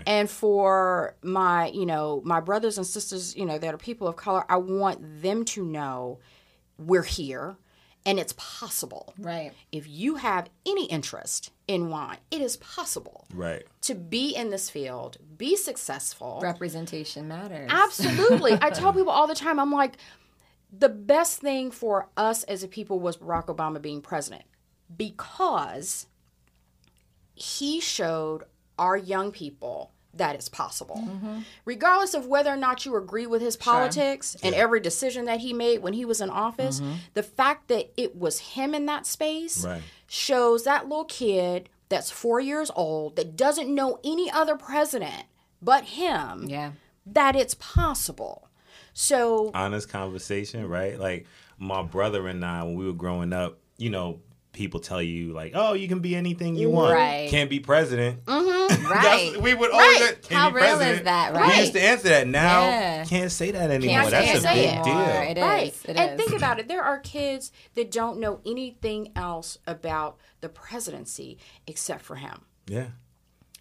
[0.05, 4.15] And for my, you know, my brothers and sisters, you know, that are people of
[4.15, 6.19] color, I want them to know
[6.77, 7.57] we're here
[8.05, 9.13] and it's possible.
[9.17, 9.51] Right.
[9.71, 13.63] If you have any interest in wine, it is possible Right.
[13.81, 16.39] to be in this field, be successful.
[16.41, 17.69] Representation matters.
[17.71, 18.53] Absolutely.
[18.61, 19.97] I tell people all the time, I'm like,
[20.71, 24.43] the best thing for us as a people was Barack Obama being president
[24.95, 26.07] because
[27.33, 28.43] he showed
[28.79, 30.95] our young people that it's possible.
[30.97, 31.39] Mm-hmm.
[31.65, 35.53] Regardless of whether or not you agree with his politics and every decision that he
[35.53, 36.93] made when he was in office, mm-hmm.
[37.13, 39.81] the fact that it was him in that space Right.
[40.07, 45.25] shows that little kid that's four years old that doesn't know any other president
[45.61, 46.71] but him Yeah.
[47.05, 48.49] that it's possible.
[48.93, 50.99] So honest conversation, right?
[50.99, 54.19] Like my brother and I, when we were growing up, you know,
[54.59, 56.93] people tell you like, "Oh, you can be anything you want.
[56.93, 57.29] Right.
[57.29, 58.57] Can't be president." Mm-hmm.
[58.89, 59.39] Right.
[59.41, 60.21] we would always Right.
[60.21, 61.57] "Can't How be real is president." that, We right?
[61.59, 62.27] used to answer that.
[62.27, 63.05] Now Yeah.
[63.05, 64.01] can't say that anymore.
[64.01, 64.99] Can't That's a say big it deal.
[64.99, 65.43] It is.
[65.43, 65.73] right.
[65.85, 66.25] It and is.
[66.25, 66.67] think about it.
[66.67, 72.41] There are kids that don't know anything else about the presidency except for him.
[72.67, 72.87] Yeah.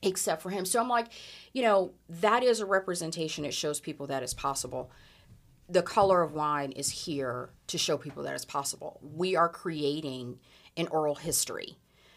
[0.02, 0.64] Except for him.
[0.64, 1.08] So I'm like,
[1.52, 3.44] you know, that is a representation.
[3.44, 4.90] It shows people that it's possible.
[5.68, 8.98] The color of wine is here to show people that it's possible.
[9.02, 10.38] We are creating
[10.78, 11.76] an oral history.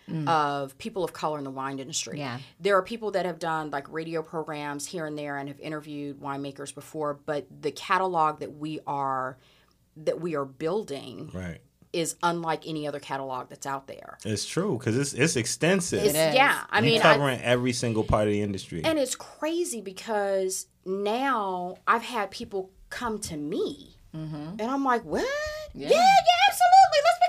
[0.10, 0.28] Mm.
[0.28, 2.18] of people of color in the wine industry.
[2.18, 2.40] Yeah.
[2.60, 6.20] There are people that have done like radio programs here and there and have interviewed
[6.20, 9.38] winemakers before, but the catalog that we are
[9.96, 11.60] that we are building Right.
[11.94, 14.18] is unlike any other catalog that's out there.
[14.26, 16.04] It's true because it's it's extensive.
[16.04, 18.82] It's, yeah, I You're mean, I- covering every single part of the industry.
[18.84, 24.56] and it's crazy because now I've had people come to me, mm-hmm.
[24.60, 25.24] and I'm like, "What?
[25.74, 26.16] Yeah, yeah,
[26.50, 27.00] absolutely.
[27.06, 27.20] Let's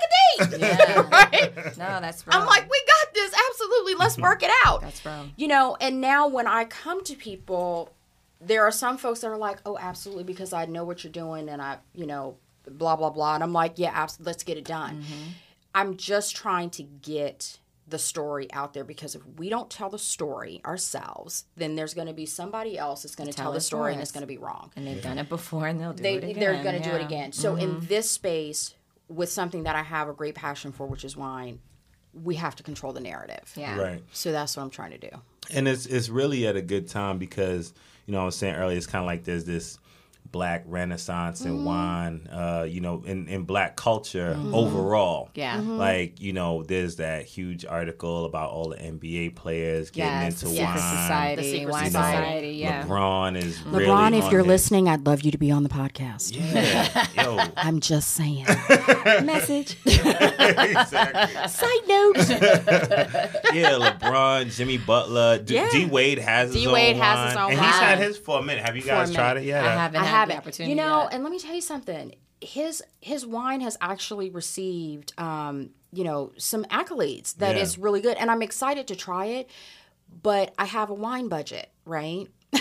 [0.40, 1.52] a right?
[1.78, 2.40] No, that's wrong.
[2.42, 3.34] I'm like, "We got this.
[3.50, 3.94] Absolutely.
[3.94, 5.32] Let's work it out." That's wrong.
[5.36, 7.90] You know, and now when I come to people,
[8.40, 11.48] there are some folks that are like, "Oh, absolutely," because I know what you're doing,
[11.48, 12.36] and I, you know,
[12.70, 14.30] blah blah blah, and I'm like, "Yeah, absolutely.
[14.30, 15.04] Let's get it done."
[15.74, 19.98] I'm just trying to get the story out there because if we don't tell the
[19.98, 23.60] story ourselves, then there's going to be somebody else that's going to tell, Tell the
[23.60, 24.70] story and it's going to be wrong.
[24.76, 26.40] and they've done it before, and they'll do They it again.
[26.40, 26.98] they're going to do it yeah.
[26.98, 27.06] Mm-hmm.
[27.06, 27.32] again.
[27.32, 28.74] So in this space,
[29.14, 31.60] with something that I have a great passion for, which is wine,
[32.12, 33.52] we have to control the narrative.
[33.56, 33.78] Yeah.
[33.78, 34.02] right.
[34.12, 35.10] So that's what I'm trying to do.
[35.52, 37.72] and it's it's really at a good time because
[38.06, 39.78] you know I was saying earlier it's kind of like there's this
[40.30, 45.58] black renaissance in wine uh you know in in black culture overall Yeah.
[45.58, 45.76] Mhm.
[45.76, 50.54] like you know there's that huge article about all the NBA players getting Yes, into
[50.54, 52.16] the wine secret society, The secret wine society.
[52.24, 52.52] society.
[52.56, 52.82] Yeah.
[52.84, 55.64] LeBron is really LeBron, if on you're his- listening, I'd love you to be on
[55.64, 56.34] the podcast.
[56.34, 58.46] yeah yo I'm just saying.
[59.24, 59.76] Message.
[59.84, 62.16] exactly Side note.
[63.52, 65.68] yeah LeBron Jimmy Butler D, Yeah.
[65.70, 67.82] D Wade has his D-Wade own has his wine own and he's wine.
[67.84, 70.36] had his for a minute have you guys tried it yet I haven't I haven't.
[70.36, 70.70] the opportunity.
[70.70, 71.14] You know, yet.
[71.14, 72.14] and let me tell you something.
[72.40, 77.84] His his wine has actually received, um, you know, some accolades that is Yeah.
[77.84, 79.48] really good, and I'm excited to try it.
[80.22, 82.26] But I have a wine budget, right?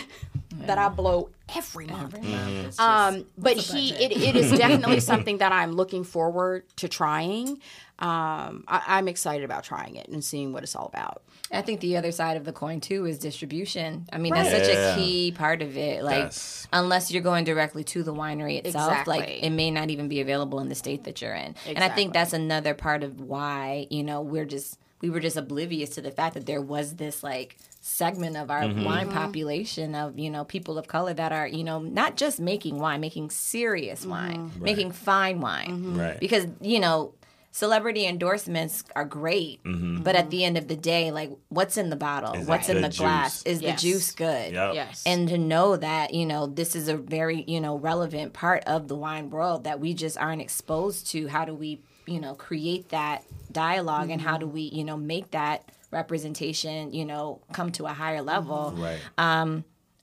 [0.68, 2.14] that I blow every month.
[2.14, 2.80] Mm-hmm.
[2.80, 7.60] Um, but he, it, it is definitely something that I'm looking forward to trying.
[8.00, 11.24] Um, I, I'm excited about trying it and seeing what it's all about.
[11.54, 14.08] I think the other side of the coin too is distribution.
[14.14, 14.94] I mean, that's such Yeah.
[14.94, 16.04] a key part of it.
[16.04, 16.68] Like, Yes.
[16.72, 20.60] unless you're going directly to the winery itself, like it may not even be available
[20.60, 21.56] in the state that you're in.
[21.68, 25.36] And I think that's another part of why you know we're just we were just
[25.36, 28.84] oblivious to the fact that there was this like segment of our Mm-hmm.
[28.86, 32.78] wine population of you know people of color that are you know not just making
[32.80, 36.20] wine, making serious wine, making fine wine, Right.
[36.20, 37.14] because you know
[37.52, 39.60] celebrity endorsements are great
[40.04, 42.42] but at the end of the day like what's in the bottle Mm-hmm.
[42.44, 43.82] Is what's in good the glass is Yes.
[43.82, 44.74] the juice good Yep.
[44.74, 45.04] Yes.
[45.06, 48.88] and to know that you know this is a very you know relevant part of
[48.88, 52.90] the wine world that we just aren't exposed to how do we you know create
[52.90, 57.86] that dialog and how do we you know make that representation you know come to
[57.86, 59.00] a higher level right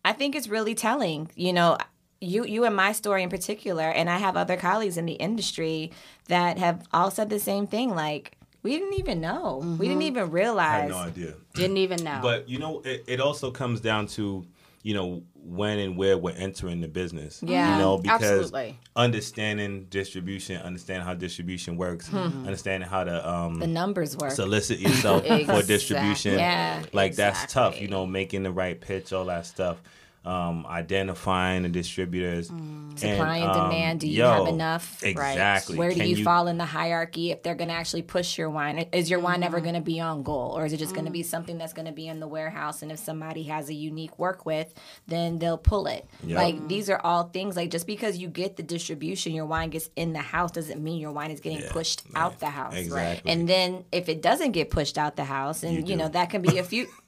[0.05, 1.31] I think it's really telling.
[1.35, 1.77] You know,
[2.21, 5.93] you you and my story in particular, and I have other colleagues in the industry
[6.29, 7.95] that have all said the same thing.
[7.95, 10.83] Like we didn't even know, we didn't even I realize.
[10.83, 12.19] had no idea Didn't even know.
[12.23, 14.45] But you know, it, it also comes down to
[14.83, 17.41] you know when and where we're entering the business.
[17.43, 17.73] Yeah.
[17.77, 18.79] you know because Absolutely.
[18.97, 24.33] understanding distribution, understanding how distribution works, understanding how to um, The numbers work.
[24.33, 26.35] solicit yourself for distribution.
[26.35, 27.81] Yeah, like that's tough.
[27.81, 29.81] You know, making the right pitch, all that stuff.
[30.25, 34.01] Um, identifying the distributors, Supply and um, demand.
[34.01, 35.03] Do you yo, have enough?
[35.03, 35.77] Exactly.
[35.79, 38.51] Where do Can you, fall in the hierarchy if they're going to actually push your
[38.51, 38.79] wine?
[38.93, 40.53] Is your wine ever going to be on goal?
[40.57, 42.83] Or is it just going to be something that's going to be in the warehouse?
[42.83, 44.75] And if somebody has a unique work with,
[45.07, 46.07] then they'll pull it.
[46.25, 46.37] Yep.
[46.37, 49.89] Like these are all things like just because you get the distribution, your wine gets
[49.97, 52.23] in the house doesn't mean your wine is getting Yeah, pushed right.
[52.23, 52.75] out the house.
[52.75, 53.31] Exactly.
[53.31, 56.31] And then if it doesn't get pushed out the house, and You you, know, that
[56.31, 56.87] can be a few.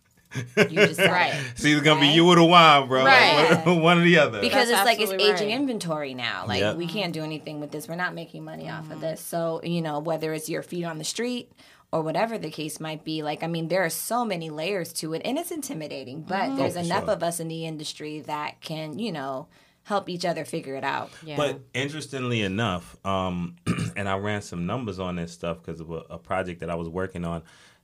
[0.56, 1.34] you just Right.
[1.34, 1.40] it.
[1.52, 3.04] It's either gonna be you or the wine, bro.
[3.04, 3.64] Right.
[3.66, 4.40] One, one or the other.
[4.40, 6.44] because That's it's like it's absolutely aging inventory now.
[6.46, 6.76] Like Yep.
[6.76, 7.88] we can't do anything with this.
[7.88, 9.20] We're not making money off of this.
[9.20, 11.50] So you know whether it's your feet on the street
[11.92, 13.22] or whatever the case might be.
[13.22, 16.22] Like I mean, there are so many layers to it, and it's intimidating.
[16.22, 17.14] But there's Oh, enough sure.
[17.14, 19.48] of us in the industry that can you know
[19.82, 21.10] help each other figure it out.
[21.24, 21.36] yeah.
[21.36, 23.56] But interestingly enough, um,
[23.96, 26.76] and I ran some numbers on this stuff because of a, a project that I
[26.76, 27.42] was working on.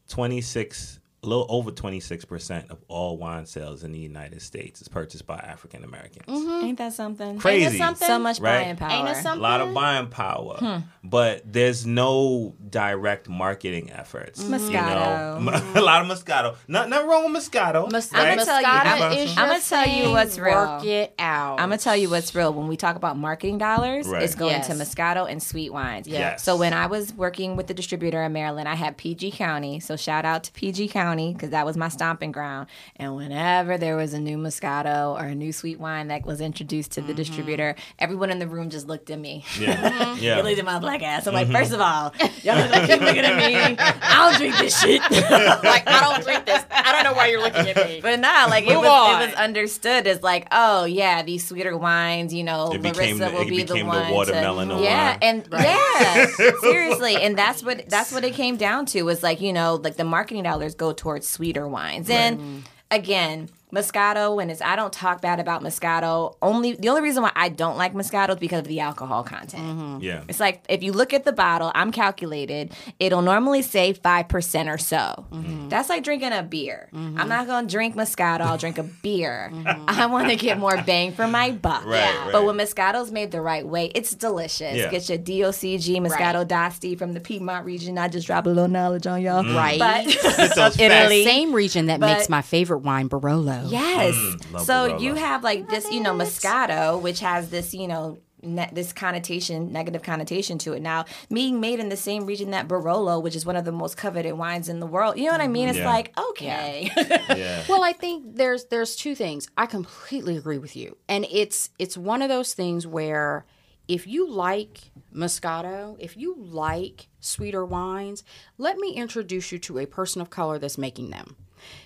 [0.08, 4.40] Twenty six, a little over twenty six percent of all wine sales in the United
[4.42, 6.24] States is purchased by African Americans.
[6.28, 7.38] Ain't that something?
[7.38, 7.64] Crazy.
[7.64, 8.06] Ain't it something?
[8.06, 8.62] So much Right?
[8.64, 8.90] buying power.
[9.08, 10.76] Ain't it A lot of buying power, Hmm.
[11.02, 14.42] but there's no direct marketing efforts.
[14.42, 14.58] you know?
[14.58, 15.74] Moscato.
[15.76, 16.54] a lot of Moscato.
[16.68, 17.90] Not, nothing wrong with Moscato.
[17.90, 18.28] Mus- right?
[18.38, 20.54] I'ma tell you- I'ma- I'ma tell you what's real.
[20.54, 21.58] Work it out.
[21.60, 22.52] I'm gonna tell you what's real.
[22.52, 24.22] When we talk about marketing dollars, Right.
[24.22, 24.66] it's going Yes.
[24.68, 26.06] to Moscato and sweet wines.
[26.06, 26.44] Yes.
[26.44, 29.80] So when I was working with the distributor in Maryland, I had PG County.
[29.80, 31.15] So shout out to PG County.
[31.16, 32.68] County because that was my stomping ground.
[32.96, 36.92] And whenever there was a new Moscato or a new sweet wine that was introduced
[36.92, 37.16] to the mm-hmm.
[37.16, 39.44] distributor, everyone in the room just looked at me.
[39.58, 40.14] Yeah.
[40.16, 40.40] They Yeah.
[40.40, 41.26] looked at my black ass.
[41.26, 41.56] I'm like, mm-hmm.
[41.56, 43.54] first of all, y'all are gonna keep looking at me.
[43.78, 45.00] I don't drink this shit.
[45.10, 46.64] like I don't drink this.
[46.70, 48.00] I don't know why you're looking at me.
[48.02, 52.32] But nah, like it was, it was understood as like, oh yeah, these sweeter wines,
[52.32, 54.82] you know, It Larissa became the- will it be the became the one watermelon to,
[54.82, 55.18] yeah, wine.
[55.22, 56.26] and yeah,
[56.60, 59.96] seriously, and that's what that's what it came down to was like you know like
[59.96, 63.48] the marketing dollars go towards sweeter wines, and again.
[63.74, 66.36] Moscato, and it's I don't talk bad about Moscato.
[66.40, 70.02] Only the only reason why I don't like Moscato is because of the alcohol content.
[70.02, 70.22] Yeah.
[70.28, 74.78] It's like if you look at the bottle, I'm calculated, it'll normally say 5% or
[74.78, 75.26] so.
[75.32, 75.68] Mm-hmm.
[75.68, 76.88] That's like drinking a beer.
[76.92, 79.50] I'm not going to drink Moscato, I'll drink a beer.
[79.52, 79.84] Mm-hmm.
[79.88, 81.84] I want to get more bang for my buck.
[81.84, 82.28] Right, Yeah.
[82.32, 84.76] But when Moscato's made the right way, it's delicious.
[84.76, 84.90] Yeah.
[84.90, 87.98] Get your DOCG Moscato d'Asti from the Piedmont region.
[87.98, 89.42] I just dropped a little knowledge on y'all.
[89.42, 89.56] Mm.
[89.56, 89.78] Right.
[89.78, 91.24] But Get those Italy.
[91.24, 93.55] Same region that But- makes my favorite wine Barolo.
[93.66, 94.14] Yes.
[94.14, 95.00] Mm, so Barolo.
[95.00, 99.72] you have like this, you know, Moscato, which has this, you know, ne- this connotation,
[99.72, 100.80] negative connotation to it.
[100.82, 103.96] Now, being made in the same region that Barolo, which is one of the most
[103.96, 105.68] coveted wines in the world, you know what I mean?
[105.68, 105.86] It's Yeah.
[105.90, 107.64] like okay, Yeah.
[107.68, 109.48] Well, I think there's there's two things.
[109.56, 110.96] I completely agree with you.
[111.08, 113.44] And it's it's one of those things where
[113.88, 118.24] if you like Moscato, if you like sweeter wines,
[118.58, 121.36] let me introduce you to a person of color that's making them.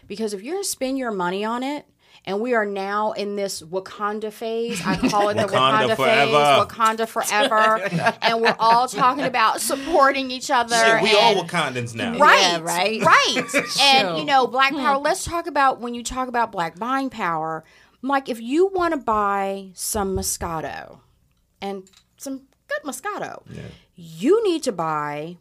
[0.07, 1.87] Because if you're going to spend your money on it,
[2.27, 4.85] and we are now in this Wakanda phase.
[4.85, 6.29] I call it the Wakanda Wakanda forever.
[6.29, 7.09] phase, Wakanda
[7.89, 8.17] forever.
[8.23, 10.77] and we're all talking about supporting each other.
[10.77, 12.19] Shit, we all Wakandans now.
[12.19, 13.03] Right, Yeah, right.
[13.03, 13.45] right.
[13.81, 14.81] and you know, black hmm.
[14.81, 14.99] power.
[14.99, 17.65] Let's talk about when you talk about black buying power.
[18.03, 21.01] Like, if you want to buy some Moscato
[21.61, 23.43] and some good Moscato,
[23.95, 25.37] you need to buy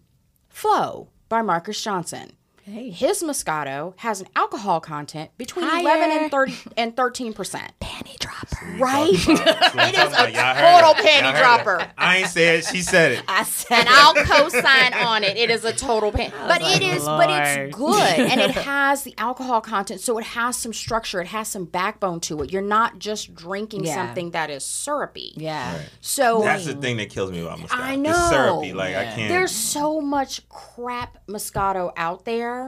[0.50, 2.34] FLO by Marcus Johnson.
[2.70, 7.72] His Moscato has an alcohol content between eleven and thirty and thirteen percent.
[7.82, 8.78] panty dropper.
[8.78, 11.88] Right, it is a total total panty dropper.
[11.98, 12.66] I ain't say it.
[12.66, 13.24] She said it.
[13.28, 15.38] I said, and I'll co-sign on it.
[15.38, 18.52] It is a total pain, oh but like, it is, but it's good, and it
[18.56, 21.22] has the alcohol content, so it has some structure.
[21.22, 22.52] It has some backbone to it.
[22.52, 23.96] You're not just drinking Yeah.
[23.96, 25.34] something that is syrupy.
[25.38, 27.80] yeah, So That's the thing that kills me about Moscato.
[27.80, 28.12] I know.
[28.12, 28.74] It's syrupy.
[28.74, 29.30] Like I can't.
[29.30, 32.59] there's so much crap Moscato out there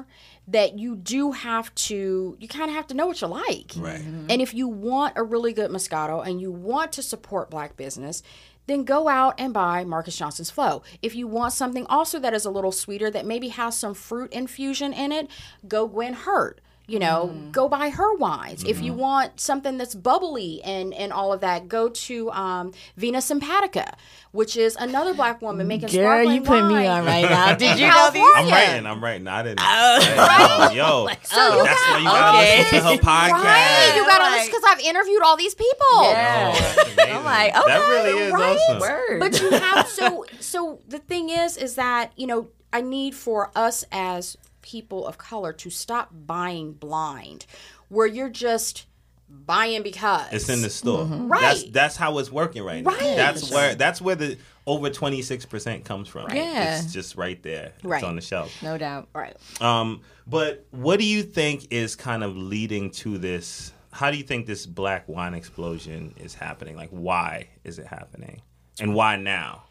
[0.48, 2.38] that you do have to.
[2.40, 3.74] You kind of have to know what you like.
[3.78, 4.00] right.
[4.00, 4.28] Mm-hmm.
[4.30, 8.24] And if you want a really good Moscato and you want to support black business,
[8.68, 10.84] then go out and buy Marcus Johnson's FLO.
[11.02, 14.32] If you want something also that is a little sweeter, that maybe has some fruit
[14.32, 15.30] infusion in it,
[15.68, 16.62] go Gwen Hurt.
[16.92, 18.66] You know, go buy her wines.
[18.66, 23.20] If you want something that's bubbly and and all of that, go to um, Vina
[23.20, 23.94] Simpatica,
[24.34, 27.56] which is another black woman making girl, sparkling you put me on right now.
[27.56, 28.24] Did you know these?
[28.36, 28.86] I'm writing.
[28.86, 29.28] I'm writing.
[29.30, 29.60] I didn't.
[29.62, 30.84] Oh, yo.
[30.84, 32.58] oh, that's why you gotta okay.
[32.60, 33.44] listen to her podcast.
[33.44, 36.04] Right, you got all this Like- because I've interviewed all these people.
[36.04, 36.54] Yeah.
[36.54, 37.16] Oh, that's amazing.
[37.16, 38.58] I'm like, that okay, really is right?
[38.58, 38.80] awesome.
[38.82, 39.20] Word.
[39.22, 43.52] but you have so so the thing is is that you know i need for
[43.56, 47.46] us as people of color to stop buying blind
[47.90, 48.86] where you're just
[49.30, 51.06] buying because It's in the store.
[51.06, 51.42] That's Right.
[51.42, 52.92] that's that's how it's working right now.
[52.92, 53.00] Right.
[53.16, 56.30] That's where that's where the over twenty six percent comes from.
[56.34, 56.80] Yeah.
[56.80, 57.74] It's just right there.
[57.84, 57.98] Right.
[57.98, 58.52] It's on the shelf.
[58.62, 59.08] no doubt.
[59.14, 63.72] right Um, but what do you think is kind of leading to this?
[63.94, 66.76] How do you think this black wine explosion is happening?
[66.78, 68.42] Like, why is it happening,
[68.80, 69.64] and why now?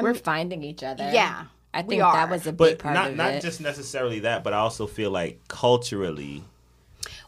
[0.00, 1.08] We're finding each other.
[1.12, 2.12] Yeah, I we think are.
[2.14, 3.42] that was a big But part not of not it.
[3.42, 6.44] just necessarily that, but I also feel like culturally,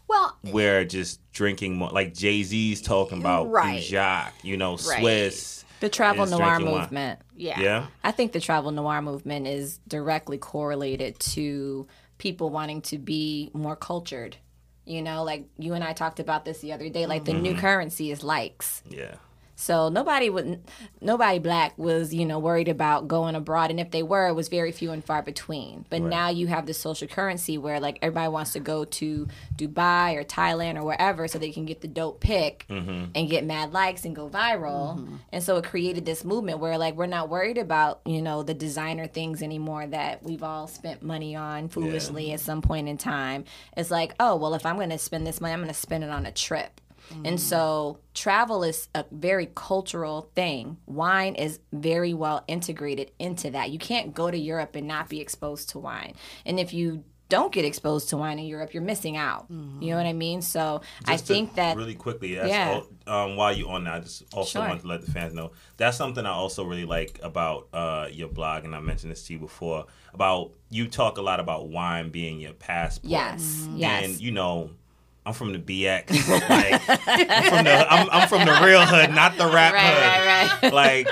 [0.08, 1.90] well we're just drinking more.
[1.90, 3.82] Like Jay Z's talking about Right.
[3.82, 5.00] Jacques, you know, Right.
[5.00, 5.64] Swiss.
[5.80, 6.80] the travel noir drinking wine.
[6.82, 7.20] movement.
[7.36, 7.86] yeah Yeah.
[8.04, 11.86] I think the travel noir movement is directly correlated to
[12.18, 14.36] people wanting to be more cultured.
[14.86, 17.06] You know, like you and I talked about this the other day.
[17.06, 17.60] Like the new mm-hmm.
[17.60, 18.82] currency is likes.
[18.88, 19.16] Yeah.
[19.56, 20.62] So nobody would,
[21.00, 24.48] nobody black was, you know, worried about going abroad, and if they were, it was
[24.48, 25.86] very few and far between.
[25.88, 30.14] But now you have this social currency where like everybody wants to go to Dubai
[30.14, 33.06] or Thailand or wherever so they can get the dope pick mm-hmm.
[33.14, 34.98] and get mad likes and go viral.
[34.98, 35.16] Mm-hmm.
[35.32, 38.54] And so it created this movement where like we're not worried about you know the
[38.54, 43.44] designer things anymore that we've all spent money on foolishly at some point in time.
[43.74, 46.04] It's like, oh well, if I'm going to spend this money, I'm going to spend
[46.04, 46.80] it on a trip.
[47.24, 50.76] And so travel is a very cultural thing.
[50.86, 53.70] Wine is very well integrated into that.
[53.70, 56.14] You can't go to Europe and not be exposed to wine.
[56.44, 59.46] And if you don't get exposed to wine in Europe, you're missing out.
[59.50, 60.42] You know what I mean?
[60.42, 62.80] So I Just to- think that really quickly, that's Yeah.
[63.08, 64.68] all, um, while you're on that, I just also Sure.
[64.68, 68.28] want to let the fans know that's something I also really like about uh, your
[68.28, 72.10] blog, and I mentioned this to you before about you talk a lot about wine
[72.10, 73.10] being your passport.
[73.10, 74.04] yes, yes.
[74.04, 74.70] and you know.
[75.26, 76.08] I'm from the BX.
[76.48, 80.62] Like, I'm, from the, I'm, I'm from the real hood, not the rap Right, hood.
[80.62, 80.72] right, right.
[80.72, 81.08] Like,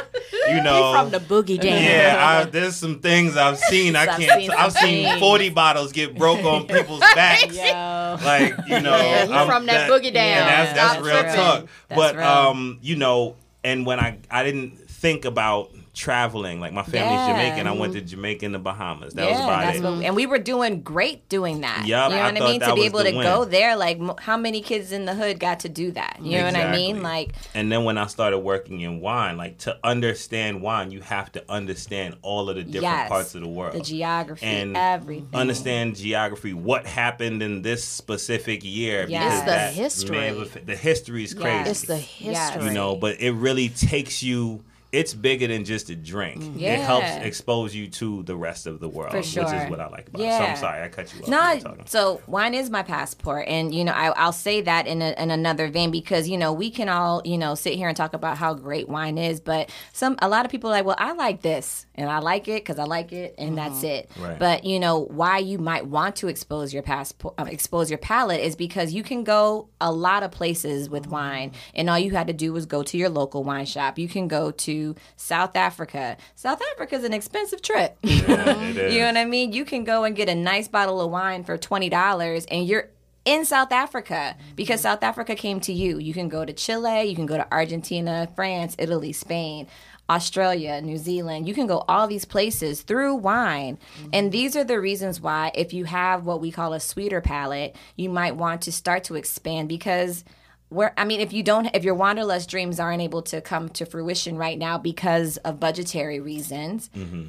[0.48, 1.82] you know, from the boogie down.
[1.82, 3.96] yeah, I, there's some things I've seen.
[3.96, 4.40] I I've can't.
[4.40, 7.56] seen I've seen 40 bottles get broke on people's backs.
[7.56, 8.16] Yo.
[8.24, 10.48] Like you know, Yeah, he I'm- from that boogie down.
[10.48, 11.34] And that's, that's real tripping.
[11.34, 11.66] talk.
[11.88, 12.24] That's but real.
[12.24, 17.28] um, you know, and when I I didn't think about traveling, like my family's Yeah.
[17.28, 18.08] Jamaican, I went to mm-hmm.
[18.08, 19.14] Jamaica and the Bahamas.
[19.14, 19.82] That was about that's it.
[19.82, 21.86] what, and we were doing great doing that.
[21.86, 22.60] Yup, you know I what I mean?
[22.60, 23.22] To be able to win.
[23.22, 26.18] go there, like how many kids in the hood got to do that?
[26.20, 27.02] You know what I mean?
[27.02, 31.30] Like and then when I started working in wine, like to understand wine, you have
[31.32, 33.74] to understand all of the different yes, parts of the world.
[33.74, 35.28] the geography, and everything.
[35.32, 39.06] understand geography, what happened in this specific year.
[39.08, 39.22] Yes.
[39.22, 40.16] because It's the that history.
[40.16, 41.46] may have- the history is crazy.
[41.48, 41.68] Yes.
[41.68, 42.64] It's the history.
[42.64, 44.64] you know, but it really takes you.
[44.94, 46.42] It's bigger than just a drink.
[46.42, 46.60] Mm-hmm.
[46.60, 49.36] It helps expose you to the rest of the world, For which is
[49.70, 50.30] what I like about it.
[50.30, 51.28] So I'm sorry, I cut you off.
[51.28, 51.86] No, You were talking.
[51.86, 55.30] so wine is my passport, and you know I, I'll say that in, a, in
[55.30, 58.36] another vein because you know we can all you know sit here and talk about
[58.38, 61.42] how great wine is, but some a lot of people are like, well, I like
[61.42, 63.56] this and I like it because I like it, and mm-hmm.
[63.56, 64.10] that's it.
[64.18, 64.38] Right.
[64.38, 67.98] But you know why you might want to expose your passport, uh, um, expose your
[67.98, 71.12] palate is because you can go a lot of places with mm-hmm.
[71.12, 73.98] wine, and all you had to do was go to your local wine shop.
[73.98, 76.16] You can go to South Africa.
[76.34, 77.96] South Africa is an expensive trip.
[78.02, 78.94] Yeah, it is.
[78.94, 79.52] You know what I mean?
[79.52, 82.90] You can go and get a nice bottle of wine for twenty dollars, and you're
[83.24, 84.54] in South Africa mm-hmm.
[84.54, 85.98] because South Africa came to you.
[85.98, 89.66] You can go to Chile, you can go to Argentina, France, Italy, Spain.
[90.10, 93.78] Australia, New Zealand, you can go all these places through wine.
[93.98, 94.10] Mm-hmm.
[94.12, 97.74] And these are the reasons why, if you have what we call a sweeter palate,
[97.96, 100.24] you might want to start to expand because
[100.68, 103.86] where I mean, if you don't, if your wanderlust dreams aren't able to come to
[103.86, 107.28] fruition right now because of budgetary reasons, mm-hmm.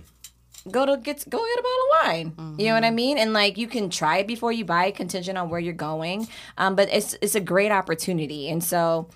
[0.72, 2.58] go to get go get a bottle of wine.
[2.58, 2.96] You know what I mm-hmm.
[2.96, 3.18] mean?
[3.18, 6.28] And like you can try it before you buy it, contingent on where you're going.
[6.58, 9.08] Um, but it's it's a great opportunity, and so.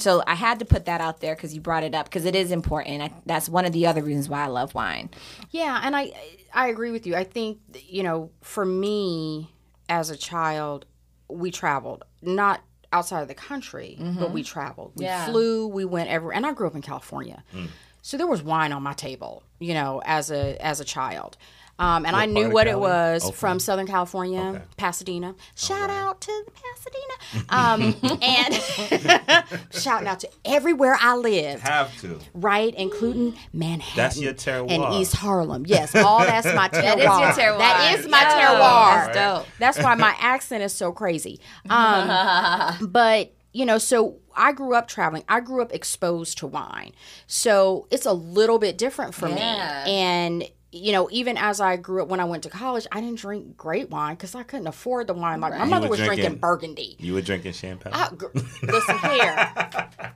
[0.00, 2.34] So I had to put that out there because you brought it up because it
[2.34, 3.02] is important.
[3.02, 5.10] I, that's one of the other reasons why I love wine.
[5.50, 6.12] Yeah, and I
[6.54, 7.14] I agree with you.
[7.16, 7.58] I think
[7.88, 9.50] you know, for me
[9.88, 10.86] as a child,
[11.28, 12.60] we traveled not
[12.92, 14.92] outside of the country, but we traveled.
[14.96, 15.26] We Yeah.
[15.26, 15.68] flew.
[15.68, 17.68] We went everywhere, and I grew up in California, Mm.
[18.02, 19.42] so there was wine on my table.
[19.60, 21.36] You know, as a as a child.
[21.80, 23.36] Um, and I knew of what it was Oakland?
[23.38, 24.62] from Southern California, Okay.
[24.76, 25.34] Pasadena.
[25.56, 27.46] Shout out to Pasadena.
[27.48, 32.18] Um, and shouting out to everywhere I lived Have to.
[32.34, 33.96] right, including Manhattan.
[33.96, 34.70] That's your terroir.
[34.70, 35.64] And East Harlem.
[35.66, 36.70] Yes, all that's my terroir.
[36.80, 37.58] That is your terroir.
[37.58, 39.12] That is my Yo, terroir.
[39.14, 39.46] That's dope.
[39.58, 41.40] That's why my accent is so crazy.
[41.68, 45.24] Um, but you know, so I grew up traveling.
[45.28, 46.92] I grew up exposed to wine,
[47.26, 49.84] so it's a little bit different for Yeah.
[49.86, 49.92] me.
[49.92, 53.18] And you know, even as I grew up, when I went to college, I didn't
[53.18, 55.40] drink great wine because I couldn't afford the wine.
[55.40, 56.96] Like my mother was drinking, drinking- Burgundy.
[57.00, 57.92] You were drinking champagne.
[57.92, 58.26] I, gr-
[58.62, 59.48] listen here,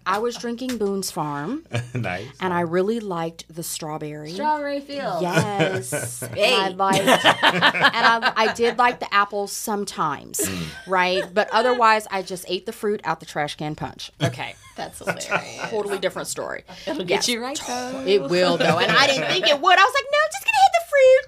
[0.06, 1.64] I was drinking Boone's Farm,
[1.94, 2.28] nice.
[2.40, 4.30] and I really liked the strawberry.
[4.32, 5.22] Strawberry field.
[5.22, 6.52] Yes, Hey.
[6.54, 7.24] and I liked, and
[8.24, 10.66] I, I did like the apples sometimes, Mm.
[10.86, 11.24] right?
[11.32, 14.12] But otherwise, I just ate the fruit out the trash can punch.
[14.22, 15.70] Okay, That's hilarious.
[15.70, 16.64] totally different story.
[16.86, 18.04] It'll get you right though.
[18.06, 19.78] It will though, and I didn't think it would.
[19.78, 20.43] I was like, no, just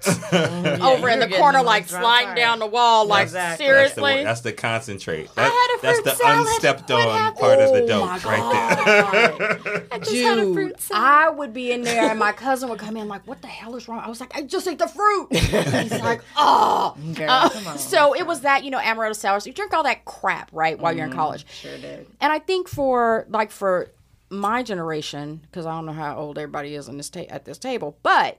[0.05, 0.81] gonna fruit mm-hmm.
[0.83, 2.37] over in the corner, like sliding part.
[2.37, 3.65] down the wall, like That's Exactly.
[3.67, 4.23] the, seriously.
[4.23, 5.29] that's the concentrate.
[5.37, 6.47] I That- had a that's fruit the salad.
[6.47, 7.39] unstepped What on happened?
[7.39, 9.37] part of the Oh dope my right
[9.71, 9.87] there.
[9.91, 11.03] I just had a Dude, fruit salad.
[11.03, 13.75] I would be in there and my cousin would come in like, "What the hell
[13.75, 17.49] is wrong?" I was like, "I just ate the fruit." He's like, "Oh." Girl, Uh,
[17.49, 17.77] come on.
[17.77, 19.45] so it was that you know amaretto sours.
[19.47, 21.19] You drink all that crap right while you're in mm-hmm.
[21.19, 21.45] college.
[21.51, 22.07] Sure did.
[22.21, 23.91] And I think for like for
[24.29, 27.57] my generation, because I don't know how old everybody is in this ta- at this
[27.57, 28.37] table, but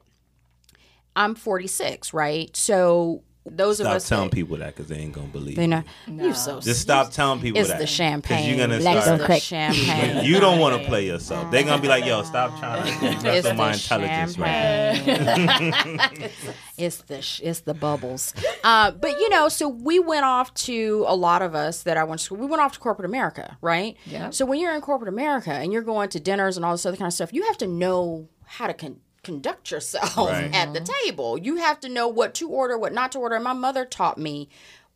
[1.19, 2.57] I'm 46, right?
[2.57, 5.57] So those of us telling that, people that because they ain't gonna believe.
[5.57, 5.69] they you.
[5.69, 7.79] know you so Just stop telling people it's that.
[7.79, 8.47] the 'Cause champagne.
[8.47, 9.27] You're gonna Lex start.
[9.27, 10.25] the champagne.
[10.27, 11.51] You don't want to play yourself.
[11.51, 16.31] They're gonna be like, "Yo, stop trying to It's wrestle my the intelligence right champagne.
[16.77, 18.35] it's the sh- it's the bubbles.
[18.63, 22.05] Uh, but you know, so we went off to a lot of us that I
[22.05, 22.37] went to school.
[22.39, 23.97] We went off to corporate America, right?
[24.05, 24.29] Yeah.
[24.31, 26.99] So when you're in corporate America and you're going to dinners and all this other
[26.99, 30.51] kind of stuff, you have to know how to con- conduct yourself Right.
[30.55, 31.37] at the table.
[31.39, 33.35] You have to know what to order, what not to order.
[33.35, 34.49] And my mother taught me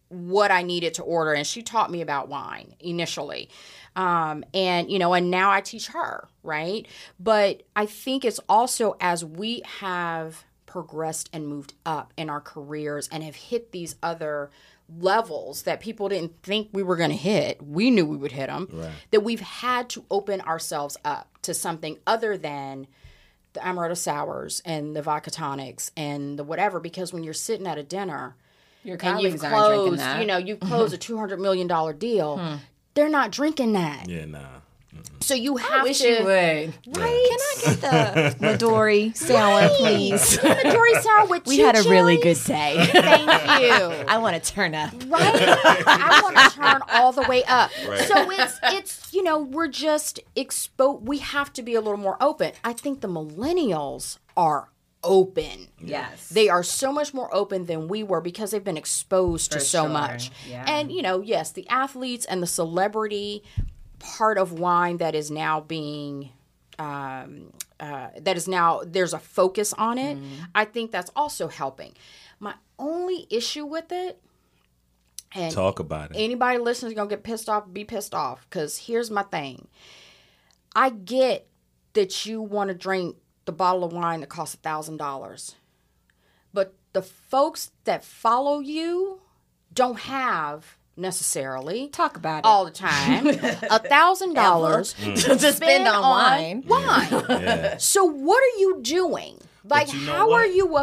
[0.08, 3.48] what I needed to order, and she taught me about wine initially.
[3.96, 6.86] Um, and you know, and now I teach her, right?
[7.20, 13.08] But I think it's also as we have progressed and moved up in our careers
[13.12, 14.50] and have hit these other
[14.98, 17.62] levels that people didn't think we were going to hit.
[17.62, 18.68] We knew we would hit them.
[19.10, 22.86] That we've had to open ourselves up to something other than
[23.52, 26.80] the amaretto sours and the vodka tonics and the whatever.
[26.80, 28.36] Because when you're sitting at a dinner
[28.84, 30.20] Your and you've colleagues aren't drinking closed, that.
[30.20, 32.38] you know, you've closed a two hundred million dollar deal.
[32.38, 32.56] Hmm.
[32.94, 34.08] They're not drinking that.
[34.08, 34.60] Yeah, nah.
[35.20, 36.08] So you have wish to.
[36.08, 36.26] you would.
[36.28, 36.74] Right?
[36.86, 40.36] Can I get the Midori sour, please?
[40.38, 42.44] Midori sour with We two had a really good chilies?
[42.44, 42.86] day.
[42.92, 44.04] Thank you.
[44.08, 44.92] I want to turn up.
[45.06, 45.34] right?
[45.86, 47.70] I want to turn all the way up.
[47.72, 51.00] So it's it's you know we're just expo.
[51.00, 52.52] We have to be a little more open.
[52.64, 54.70] I think the millennials are
[55.04, 55.68] open.
[55.80, 56.28] Yes.
[56.28, 59.82] They are so much more open than we were because they've been exposed to so
[59.84, 59.88] sure.
[59.88, 60.30] much.
[60.48, 60.64] Yeah.
[60.66, 63.42] And you know, yes, the athletes and the celebrity
[64.02, 66.30] part of wine that is now being
[66.78, 70.16] um, uh, that is now there's a focus on it.
[70.16, 70.44] Mm-hmm.
[70.54, 71.94] I think that's also helping.
[72.40, 74.20] My only issue with it,
[75.34, 76.16] and Talk about it.
[76.16, 78.46] anybody listening is gonna get pissed off, be pissed off.
[78.48, 79.68] Because here's my thing.
[80.74, 81.46] I get
[81.92, 85.54] that you want to drink the bottle of wine that costs a thousand dollars,
[86.52, 89.20] but the folks that follow you
[89.72, 92.44] don't have necessarily Talk about it.
[92.44, 93.26] all the time
[93.70, 96.64] a thousand dollars to spend on wine.
[96.66, 97.76] wine.
[97.78, 99.38] So what are you doing?
[99.64, 100.40] Like, you know how what?
[100.40, 100.80] are you that,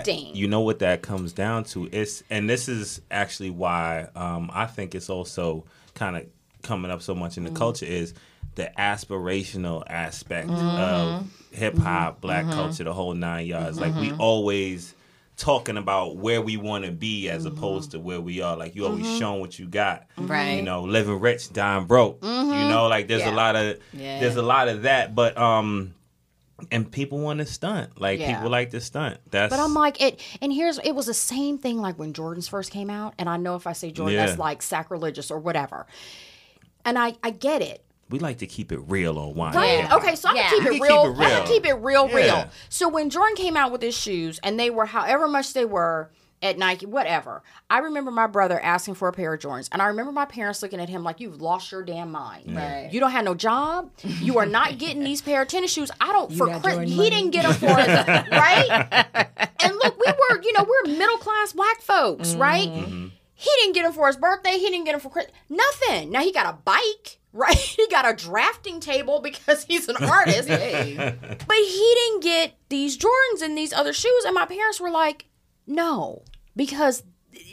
[0.00, 0.34] affecting?
[0.34, 4.66] you know what that comes down to is and this is actually why um, i
[4.66, 6.26] think it's also kind of
[6.62, 7.50] coming up so much in Mm.
[7.50, 8.14] the culture is
[8.56, 10.66] the aspirational aspect Mm-hmm.
[10.78, 14.92] of hip-hop black culture the whole nine yards like we always
[15.36, 17.56] talking about where we want to be as Mm-hmm.
[17.58, 20.52] opposed to where we are like you always showing what you got Right.
[20.52, 23.28] you know living rich dying broke you know like there's Mm-hmm.
[23.30, 23.34] Yeah.
[23.34, 24.20] a lot of Yeah.
[24.20, 25.92] there's a lot of that but um
[26.72, 28.34] and people want to stunt like Yeah.
[28.34, 31.58] people like to stunt that's But I'm like it, and here's it was the same
[31.58, 34.38] thing like when Jordans first came out, and I know if I say Jordan, that's
[34.38, 35.86] like sacrilegious or whatever,
[36.86, 37.84] and I I get it.
[38.10, 39.54] We like to keep it real on wine.
[39.54, 39.78] Right?
[39.80, 39.96] Yeah.
[39.96, 40.50] Okay, so I'm Yeah.
[40.50, 41.02] gonna keep it real.
[41.12, 42.14] keep it I'm gonna keep it real, Yeah.
[42.16, 42.44] real.
[42.68, 46.10] So when Jordan came out with his shoes, and they were however much they were
[46.42, 47.42] at Nike, whatever.
[47.70, 50.62] I remember my brother asking for a pair of Jordans, and I remember my parents
[50.62, 52.54] looking at him like, "You've lost your damn mind.
[52.54, 52.90] Right.
[52.92, 53.90] You don't have no job.
[54.20, 55.90] You are not getting these pair of tennis shoes.
[55.98, 57.10] I don't for got Chris, he money.
[57.10, 57.88] didn't get them for us,
[58.30, 58.96] right?
[59.60, 62.68] And look, we were, you know, we're middle class black folks, right?
[62.68, 63.06] Mm-hmm.
[63.34, 64.52] He didn't get them for his birthday.
[64.58, 65.26] He didn't get them for Chris.
[65.48, 66.10] Nothing.
[66.10, 67.56] Now he got a bike, right?
[67.76, 70.48] He got a drafting table because he's an artist.
[70.48, 74.24] But he didn't get these Jordans and these other shoes.
[74.24, 75.26] And my parents were like,
[75.66, 76.24] no,
[76.56, 77.02] because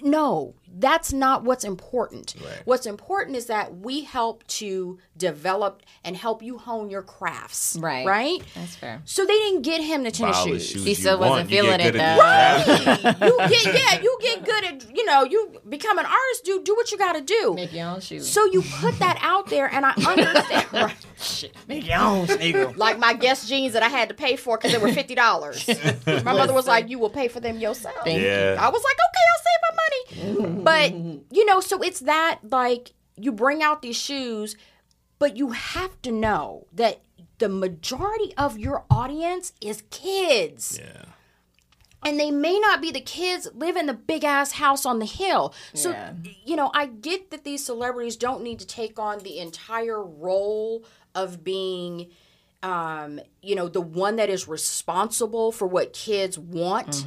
[0.02, 2.36] no, that's not what's important.
[2.66, 7.78] What's important is that we help to develop and help you hone your crafts.
[7.80, 8.06] Right.
[8.06, 8.42] Right?
[8.56, 9.02] That's fair.
[9.06, 10.68] So they didn't get him the tennis All shoes.
[10.68, 13.14] shoes He still wasn't you feeling it, good at the though.
[13.14, 13.22] craft.
[13.22, 16.76] you get yeah, you get good at you know, you become an artist, do do
[16.76, 17.54] what you gotta do.
[17.56, 18.30] Make your own shoes.
[18.30, 21.52] So you put that out there and I understand right.
[21.68, 22.72] Make your own sneaker.
[22.76, 25.68] like my Guess jeans that I had to pay for because they were fifty dollars.
[26.08, 28.58] my mother was like, "You will pay for them yourself." Yeah.
[28.60, 32.94] I was like, "Okay, I'll save my money." But you know, so it's that like
[33.18, 34.56] you bring out these shoes,
[35.20, 37.02] but you have to know that
[37.40, 40.80] the majority of your audience is kids.
[40.82, 41.06] Yeah.
[42.06, 45.06] And they may not be the kids live in the big ass house on the
[45.06, 45.54] hill.
[45.74, 46.14] So, Yeah.
[46.44, 50.84] you know, I get that these celebrities don't need to take on the entire role
[51.16, 52.10] of being,
[52.62, 57.06] um, you know, the one that is responsible for what kids want.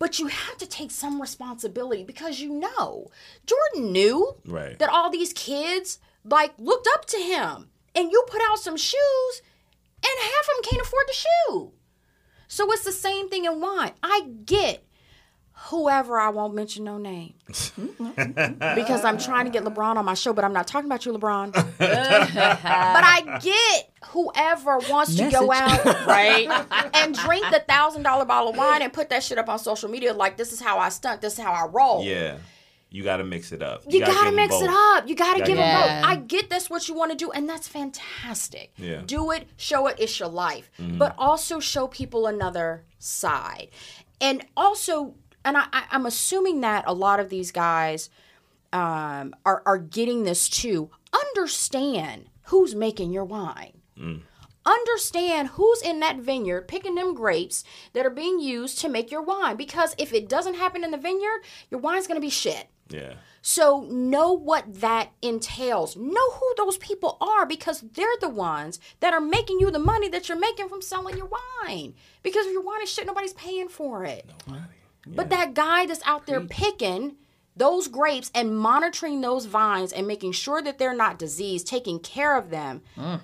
[0.00, 3.06] But you have to take some responsibility because you know
[3.46, 4.76] Jordan knew Right.
[4.80, 9.42] that all these kids like looked up to him, and you put out some shoes,
[10.02, 11.72] and half of them can't afford the shoe.
[12.48, 13.92] So it's the same thing in wine.
[14.02, 14.84] I get
[15.68, 20.32] whoever I won't mention no name because I'm trying to get LeBron on my show,
[20.32, 21.52] but I'm not talking about you, LeBron.
[21.78, 26.48] but I get whoever wants to go out right
[26.94, 29.88] and drink the thousand dollar bottle of wine and put that shit up on social
[29.90, 32.04] media like this is how I stunt, this is how I roll.
[32.04, 32.38] Yeah.
[32.92, 33.84] You got to mix it up.
[33.88, 34.64] You, gotta, give 'em mix both.
[34.64, 35.08] it up.
[35.08, 36.02] You gotta Gotta give give them 'em both.
[36.02, 36.10] both.
[36.10, 38.72] I get that's what you want to do, and that's fantastic.
[38.76, 39.02] Yeah.
[39.06, 40.72] Do it, show it, it's your life.
[40.80, 40.98] Mm-hmm.
[40.98, 43.68] But also show people another side.
[44.20, 45.14] And also,
[45.44, 48.10] and I, I, I'm assuming that a lot of these guys
[48.72, 50.90] um, are, are getting this too.
[51.12, 53.72] Understand who's making your wine.
[54.66, 57.64] Understand who's in that vineyard picking them grapes
[57.94, 59.56] that are being used to make your wine.
[59.56, 62.68] Because if it doesn't happen in the vineyard, your wine's going to be shit.
[62.88, 63.14] Yeah.
[63.42, 65.96] So know what that entails.
[65.96, 70.08] Know who those people are because they're the ones that are making you the money
[70.10, 71.30] that you're making from selling your
[71.64, 71.94] wine.
[72.22, 74.28] Because if your wine is shit, nobody's paying for it.
[75.16, 77.16] But that guy that's out there picking
[77.56, 82.36] those grapes and monitoring those vines and making sure that they're not diseased, taking care
[82.36, 83.20] of them, mm.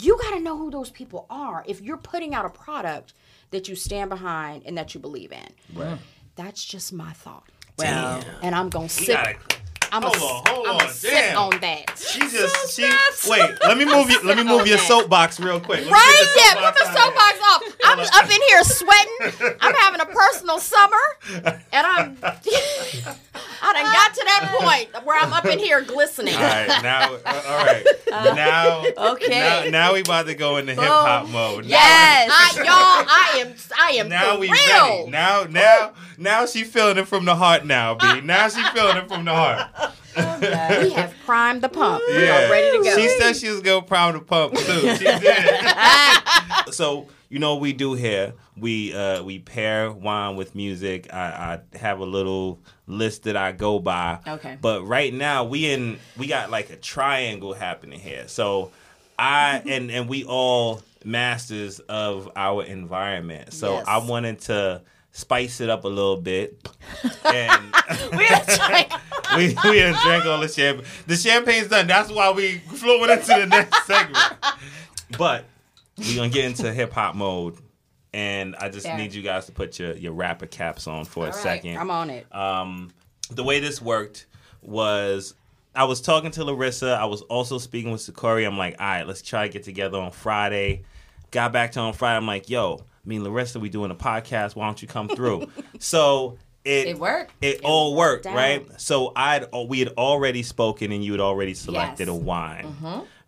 [0.00, 3.14] you got to know who those people are if you're putting out a product
[3.50, 5.48] that you stand behind and that you believe in.
[5.74, 5.98] Right.
[6.36, 7.44] That's just my thought.
[7.78, 9.16] Well, And I'm going to sit.
[9.92, 11.98] I'm Hold gonna on, hold I'm on, sit on that.
[11.98, 12.82] She just she
[13.28, 13.58] wait.
[13.62, 14.22] Let me move you.
[14.22, 15.80] Let me move your soapbox real quick.
[15.84, 17.62] Let Right the put the soapbox off.
[17.84, 19.56] I'm up in here sweating.
[19.60, 20.96] I'm having a personal summer,
[21.72, 22.16] and I'm.
[23.62, 26.34] I done got to that point where I'm up in here glistening.
[26.34, 27.86] All right, now, uh, all right,
[28.34, 28.84] now,
[29.14, 29.28] okay.
[29.40, 31.64] now, now we about to go into hip hop mode.
[31.64, 32.30] Now- Yes.
[32.32, 34.98] I, y'all, I am, I am Now we real.
[34.98, 35.10] ready.
[35.10, 37.64] Now, now, now she feeling it from the heart.
[37.66, 38.20] Now, B.
[38.22, 39.68] Now she feeling it from the heart.
[40.16, 42.02] We have primed the pump.
[42.08, 42.96] We Yeah, are ready to go.
[42.96, 44.96] She said she was gonna prime the pump too.
[44.96, 45.60] She did.
[46.72, 48.34] so you know what we do here.
[48.60, 51.12] We uh, we pair wine with music.
[51.12, 54.18] I, I have a little list that I go by.
[54.26, 54.58] Okay.
[54.60, 58.28] But right now we in we got like a triangle happening here.
[58.28, 58.70] So
[59.18, 63.52] I and and we all masters of our environment.
[63.52, 63.84] So Yes.
[63.88, 64.82] I wanted to
[65.12, 66.68] spice it up a little bit.
[67.24, 67.74] And
[68.12, 70.84] we we drank all the champagne.
[71.06, 71.86] The champagne's done.
[71.86, 74.18] That's why we flowing into the next segment.
[75.16, 75.44] But
[75.96, 77.56] we're gonna get into hip hop mode,
[78.12, 78.96] and I just Yeah.
[78.96, 81.76] need you guys to put your your rapper caps on for a All right, second.
[81.78, 82.26] I'm on it.
[82.34, 82.92] Um,
[83.30, 84.26] the way this worked
[84.62, 85.34] was
[85.74, 86.98] I was talking to Larissa.
[87.00, 88.44] I was also speaking with Sakori.
[88.46, 90.82] I'm like, all right, let's try to get together on Friday.
[91.30, 92.16] Got back to on Friday.
[92.16, 94.56] I'm like, yo, me and Larissa, we doing a podcast.
[94.56, 95.48] Why don't you come through?
[95.78, 97.32] so it It worked.
[97.40, 98.66] It, all worked, right?
[98.80, 102.16] So I'd we had already spoken, and you had already selected Yes.
[102.16, 102.74] a wine,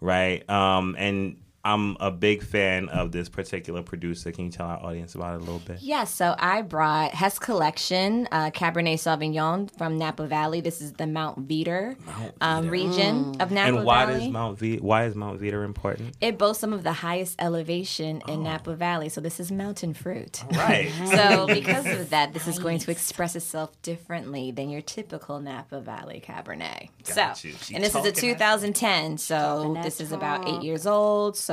[0.01, 0.49] right?
[0.51, 4.33] Um, and I'm a big fan of this particular producer.
[4.33, 5.81] Can you tell our audience about it a little bit?
[5.81, 10.61] Yeah, so I brought Hess Collection uh, Cabernet Sauvignon from Napa Valley.
[10.61, 11.97] This is the Mount Veeder,
[12.41, 13.77] um, region of Napa Valley.
[13.77, 14.21] And why Valley.
[14.21, 16.17] does Mount v- why is Mount Veeder important?
[16.21, 20.43] it boasts some of the highest elevation in Napa Valley, so this is mountain fruit.
[20.53, 20.91] Right.
[21.13, 25.81] So because of that, this is going to express itself differently than your typical Napa
[25.81, 26.89] Valley Cabernet.
[27.15, 27.55] Got so, you.
[27.75, 31.37] And this is a 2010, so this is about eight years old.
[31.37, 31.52] So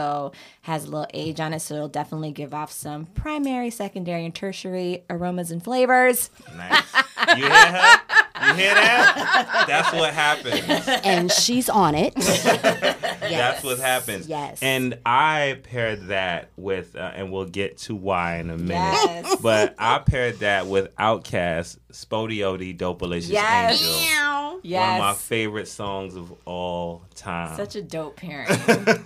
[0.61, 4.33] has a little age on it, so it'll definitely give off some primary, secondary, and
[4.33, 6.29] tertiary aromas and flavors.
[6.55, 8.03] Nice.
[8.47, 9.65] You hear that?
[9.67, 10.87] That's what happens.
[11.03, 12.13] and she's on it.
[12.15, 14.27] That's what happens.
[14.27, 14.59] Yes.
[14.61, 18.71] And I paired that with, uh, and we'll get to why in a minute.
[18.71, 19.35] Yes.
[19.41, 23.81] But I paired that with Outkast, SpottieOttie, Dopaliscious Yes.
[23.81, 24.59] Angel.
[24.63, 24.99] Yes.
[24.99, 27.55] One of my favorite songs of all time.
[27.55, 28.47] Such a dope pairing.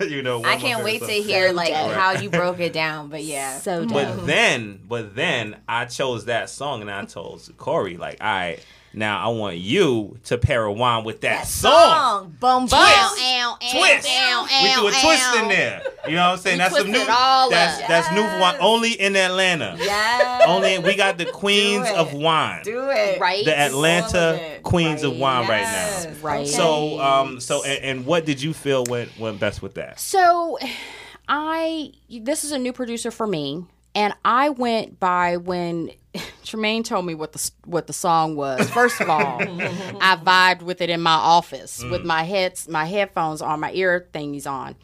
[0.00, 1.26] you know, one I can't wait to songs.
[1.26, 1.92] hear like dope.
[1.92, 3.58] how you broke it down, but yeah.
[3.64, 3.92] So dope.
[3.92, 8.58] But then, but then I chose that song and I told Corey, like, all right,
[8.94, 11.72] now I want you to pair a wine with that, song.
[11.72, 12.68] Song, boom, boom.
[12.68, 12.72] Twist.
[12.74, 14.08] Ow, ow, Twist.
[14.08, 15.42] ow, we ow, threw a twist ow.
[15.42, 15.82] in there.
[16.06, 16.58] You know what I'm saying?
[16.58, 17.04] That's some new.
[17.08, 17.88] all That's up.
[17.88, 18.56] that's new wine.
[18.60, 19.76] Only in Atlanta.
[19.78, 20.42] Yes.
[20.46, 22.62] Only we got the queens of wine.
[22.64, 23.18] do it.
[23.20, 23.44] Right?
[23.44, 24.62] The Atlanta of it.
[24.62, 26.06] queens of wine Yes.
[26.06, 26.20] right now.
[26.22, 26.46] Right.
[26.46, 29.98] So um so and, and what did you feel went went best with that?
[29.98, 30.58] So,
[31.28, 33.64] I this is a new producer for me,
[33.94, 35.90] and I went by when
[36.44, 38.68] Tremaine told me what the what the song was.
[38.70, 43.42] First of all, I vibed with it in my office with my heads my headphones
[43.42, 44.76] on, my ear thingies on.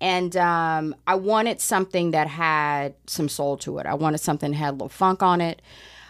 [0.00, 3.86] And um, I wanted something that had some soul to it.
[3.86, 5.62] I wanted something that had a little funk on it.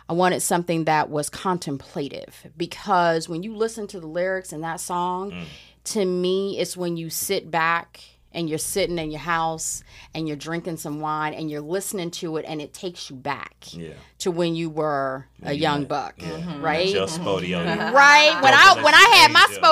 [0.09, 4.81] I wanted something that was contemplative because when you listen to the lyrics in that
[4.81, 5.47] song,
[5.85, 8.01] to me, it's when you sit back
[8.35, 9.83] and you're sitting in your house
[10.15, 13.55] and you're drinking some wine and you're listening to it and it takes you back
[13.73, 13.95] Yeah.
[14.19, 16.17] to when you were a young buck,
[16.61, 16.89] right?
[16.89, 17.93] Jill SpottieOttie.
[17.93, 19.63] Right when I when I had my Angel.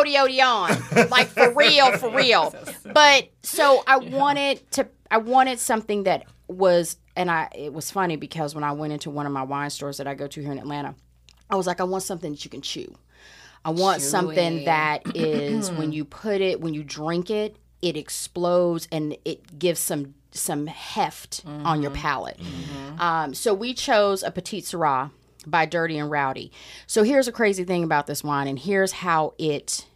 [0.41, 2.55] on, like for real, for real.
[2.95, 8.17] But so I wanted to, I wanted something that was, and I it was funny
[8.17, 10.53] because when I went into one of my wine stores that I go to here
[10.53, 10.95] in Atlanta,
[11.51, 12.95] I was like, I want something that you can chew.
[13.65, 18.89] I want something that is when you put it, when you drink it, it explodes
[18.91, 22.01] and it gives some some heft on your mm-hmm.
[22.01, 22.39] palate.
[22.39, 23.01] Mm-hmm.
[23.01, 25.11] Um, so we chose a Petite Syrah
[25.47, 26.51] by Dirty and Rowdy.
[26.87, 29.87] So here's a crazy thing about this wine, and here's how it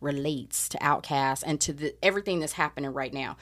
[0.00, 3.36] relates to Outkast and to the, everything that's happening right now.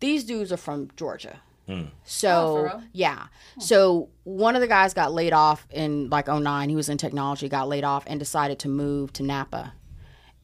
[0.00, 1.40] These dudes are from Georgia.
[1.66, 1.84] Hmm.
[2.04, 2.82] So Oh, for real?
[2.92, 3.26] yeah.
[3.54, 3.60] Hmm.
[3.60, 6.68] So one of the guys got laid off in like 09.
[6.68, 9.74] He was in technology, got laid off and decided to move to Napa.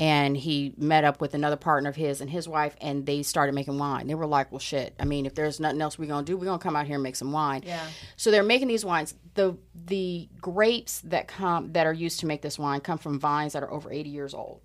[0.01, 3.55] And he met up with another partner of his and his wife and they started
[3.55, 4.07] making wine.
[4.07, 6.47] They were like, Well shit, I mean, if there's nothing else we're gonna do, we're
[6.47, 7.63] gonna come out here and make some wine.
[7.67, 7.87] Yeah.
[8.17, 9.15] So they're making these wines.
[9.35, 13.53] The the grapes that come that are used to make this wine come from vines
[13.53, 14.63] that are over 80 years old.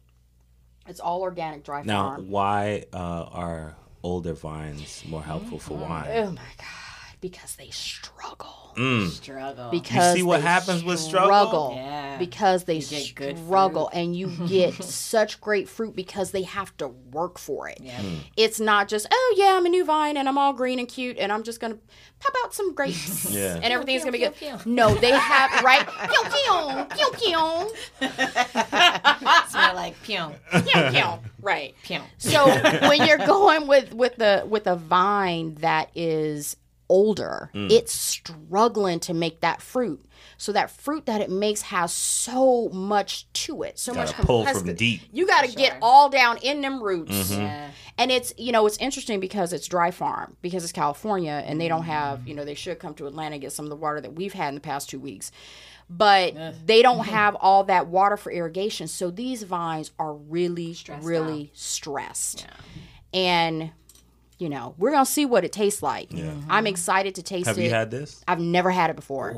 [0.88, 2.30] It's all organic dry Now, farm.
[2.30, 2.98] why uh,
[3.32, 6.06] are older vines more helpful for wine?
[6.10, 6.85] Oh my god,
[7.30, 8.74] because they struggle.
[8.78, 9.08] Mm.
[9.10, 9.72] Struggle.
[9.72, 11.72] because you see what they happens with struggle?
[11.76, 12.18] Yeah.
[12.18, 13.04] because they get
[13.38, 18.02] struggle and you get such great fruit because they have to work for it Yeah.
[18.02, 18.16] Hmm.
[18.36, 21.18] it's not just oh yeah i'm a new vine and i'm all green and cute
[21.18, 21.78] and i'm just gonna
[22.20, 23.56] pop out some grapes Yeah.
[23.56, 24.74] and everything's gonna be pew, good pew.
[24.74, 27.70] no they have right pew pew pew
[28.10, 28.10] pew
[29.48, 30.20] Smell like pew,
[30.52, 31.06] pew pew
[31.42, 32.00] right pew.
[32.18, 32.46] so
[32.90, 36.58] when you're going with with the with a vine that is
[36.90, 37.72] older, Mm.
[37.72, 40.06] it's struggling to make that fruit.
[40.38, 44.44] So that fruit that it makes has so much to it, so much Gotta pull
[44.44, 44.74] from complexity.
[44.98, 45.02] deep.
[45.08, 45.18] Mm-hmm.
[45.18, 47.32] You got to get all down in them roots.
[47.32, 47.70] Yeah.
[47.98, 51.68] And it's you know it's interesting because it's dry farm because it's California and they
[51.70, 51.92] don't Mm-hmm.
[51.92, 54.14] have you know they should come to Atlanta and get some of the water that
[54.16, 55.32] we've had in the past two weeks,
[55.90, 56.34] but
[56.66, 58.88] they don't have all that water for irrigation.
[58.88, 62.46] So these vines are really really stressed,
[63.14, 63.72] and
[64.38, 66.10] you know we're gonna see what it tastes like.
[66.50, 67.64] I'm excited to taste Have it.
[67.64, 68.24] you had this?
[68.28, 69.34] I've never had it before,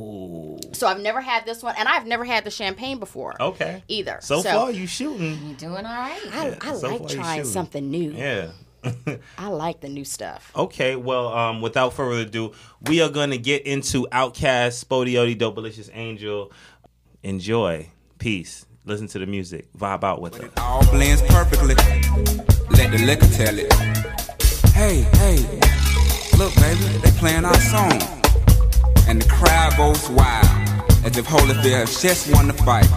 [0.73, 3.83] so I've never had this one, and I've never had the champagne before Okay.
[3.87, 4.19] either.
[4.21, 5.39] So, far, you shooting.
[5.47, 6.19] You doing all right?
[6.31, 8.11] I, I so like trying something new.
[8.11, 8.49] Yeah.
[9.37, 10.51] I like the new stuff.
[10.55, 15.89] Okay, well, um, without further ado, we are going to get into Outkast, SpottieOttie, Dopaliscious
[15.93, 16.51] Angel.
[17.23, 17.89] Enjoy.
[18.19, 18.65] Peace.
[18.85, 19.67] Listen to the music.
[19.73, 20.51] Vibe out with us.
[20.57, 21.75] All blends perfectly.
[22.69, 23.96] Let the liquor tell it.
[24.77, 25.37] Hey, hey,
[26.37, 27.99] look, baby, they playing our song.
[29.07, 30.45] And the crowd goes wild,
[31.03, 32.87] as if Holyfield just won the fight.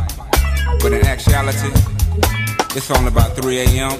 [0.82, 1.70] But in actuality,
[2.76, 3.92] it's only about 3 a.m.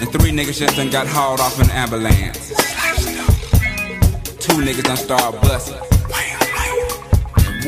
[0.00, 2.48] And three niggas just done got hauled off in an ambulance.
[4.38, 5.76] Two niggas done started busting.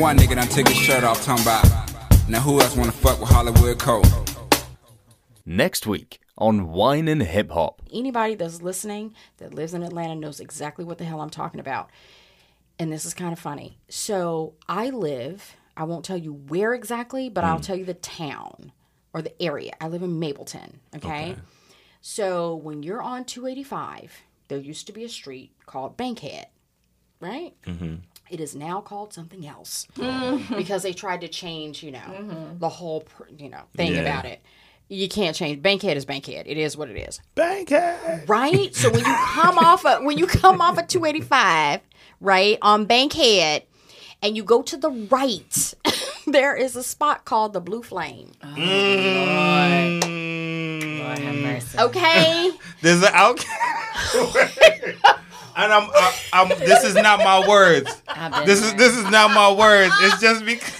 [0.01, 1.67] One nigga done took his shirt off, talking about,
[2.27, 4.03] now who else wanna fuck with Hollywood Cole?
[5.45, 7.81] Next week on Wine and Hip Hop.
[7.93, 11.89] Anybody that's listening that lives in Atlanta knows exactly what the hell I'm talking about.
[12.81, 13.79] And this is kind of funny.
[13.89, 17.65] So I live, I won't tell you where exactly, but I'll mm.
[17.65, 18.73] tell you the town
[19.15, 19.73] or the area.
[19.81, 21.37] I live in Mableton, okay?
[22.01, 26.47] So when you're on 285, there used to be a street called Bankhead,
[27.21, 27.55] right?
[27.67, 27.97] Mm-hmm.
[28.31, 29.87] It is now called something else
[30.57, 32.59] because they tried to change, you know, mm-hmm.
[32.59, 33.05] the whole,
[33.39, 34.01] you know, thing Yeah.
[34.01, 34.43] about it.
[34.93, 35.63] You can't change.
[35.63, 36.47] Bankhead is Bankhead.
[36.47, 38.29] It is what it is, Bankhead.
[38.29, 38.75] right?
[38.75, 41.81] so when you come off of when you come off of 285,
[42.21, 43.63] right on Bankhead,
[44.21, 45.75] and you go to the right,
[46.27, 48.33] there is a spot called the Blue Flame.
[48.45, 48.49] Oh,
[50.99, 51.79] Lord have mercy.
[51.79, 52.51] Okay.
[52.83, 53.47] There's an Outkast.
[55.57, 56.49] and I'm, I, I'm.
[56.59, 58.03] This is not my words.
[58.45, 59.95] This is this is not my words.
[60.01, 60.79] It's just because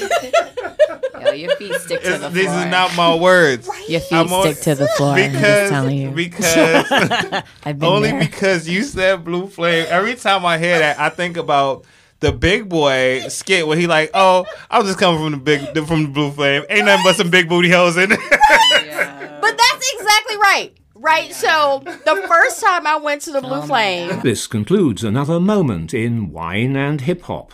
[0.00, 2.30] Yo, your feet stick to the it's, floor.
[2.30, 3.68] this is not my words.
[3.88, 5.12] Your feet I'm on- stick to the floor.
[5.14, 6.10] I'm just telling you.
[6.10, 6.56] because
[7.64, 8.20] I've been only there.
[8.20, 9.86] because you said blue flame.
[9.88, 11.84] Every time I hear that, I think about
[12.20, 16.04] the Big Boi skit where he like, oh, I'm just coming from the big from
[16.04, 16.64] the blue flame.
[16.70, 18.18] Ain't nothing but some big booty hoes in it.
[19.42, 20.72] But that's exactly right.
[20.94, 21.34] Right.
[21.34, 25.92] So the first time I went to the Blue oh Flame, This concludes another moment
[25.92, 27.52] in Wine and Hip Hop.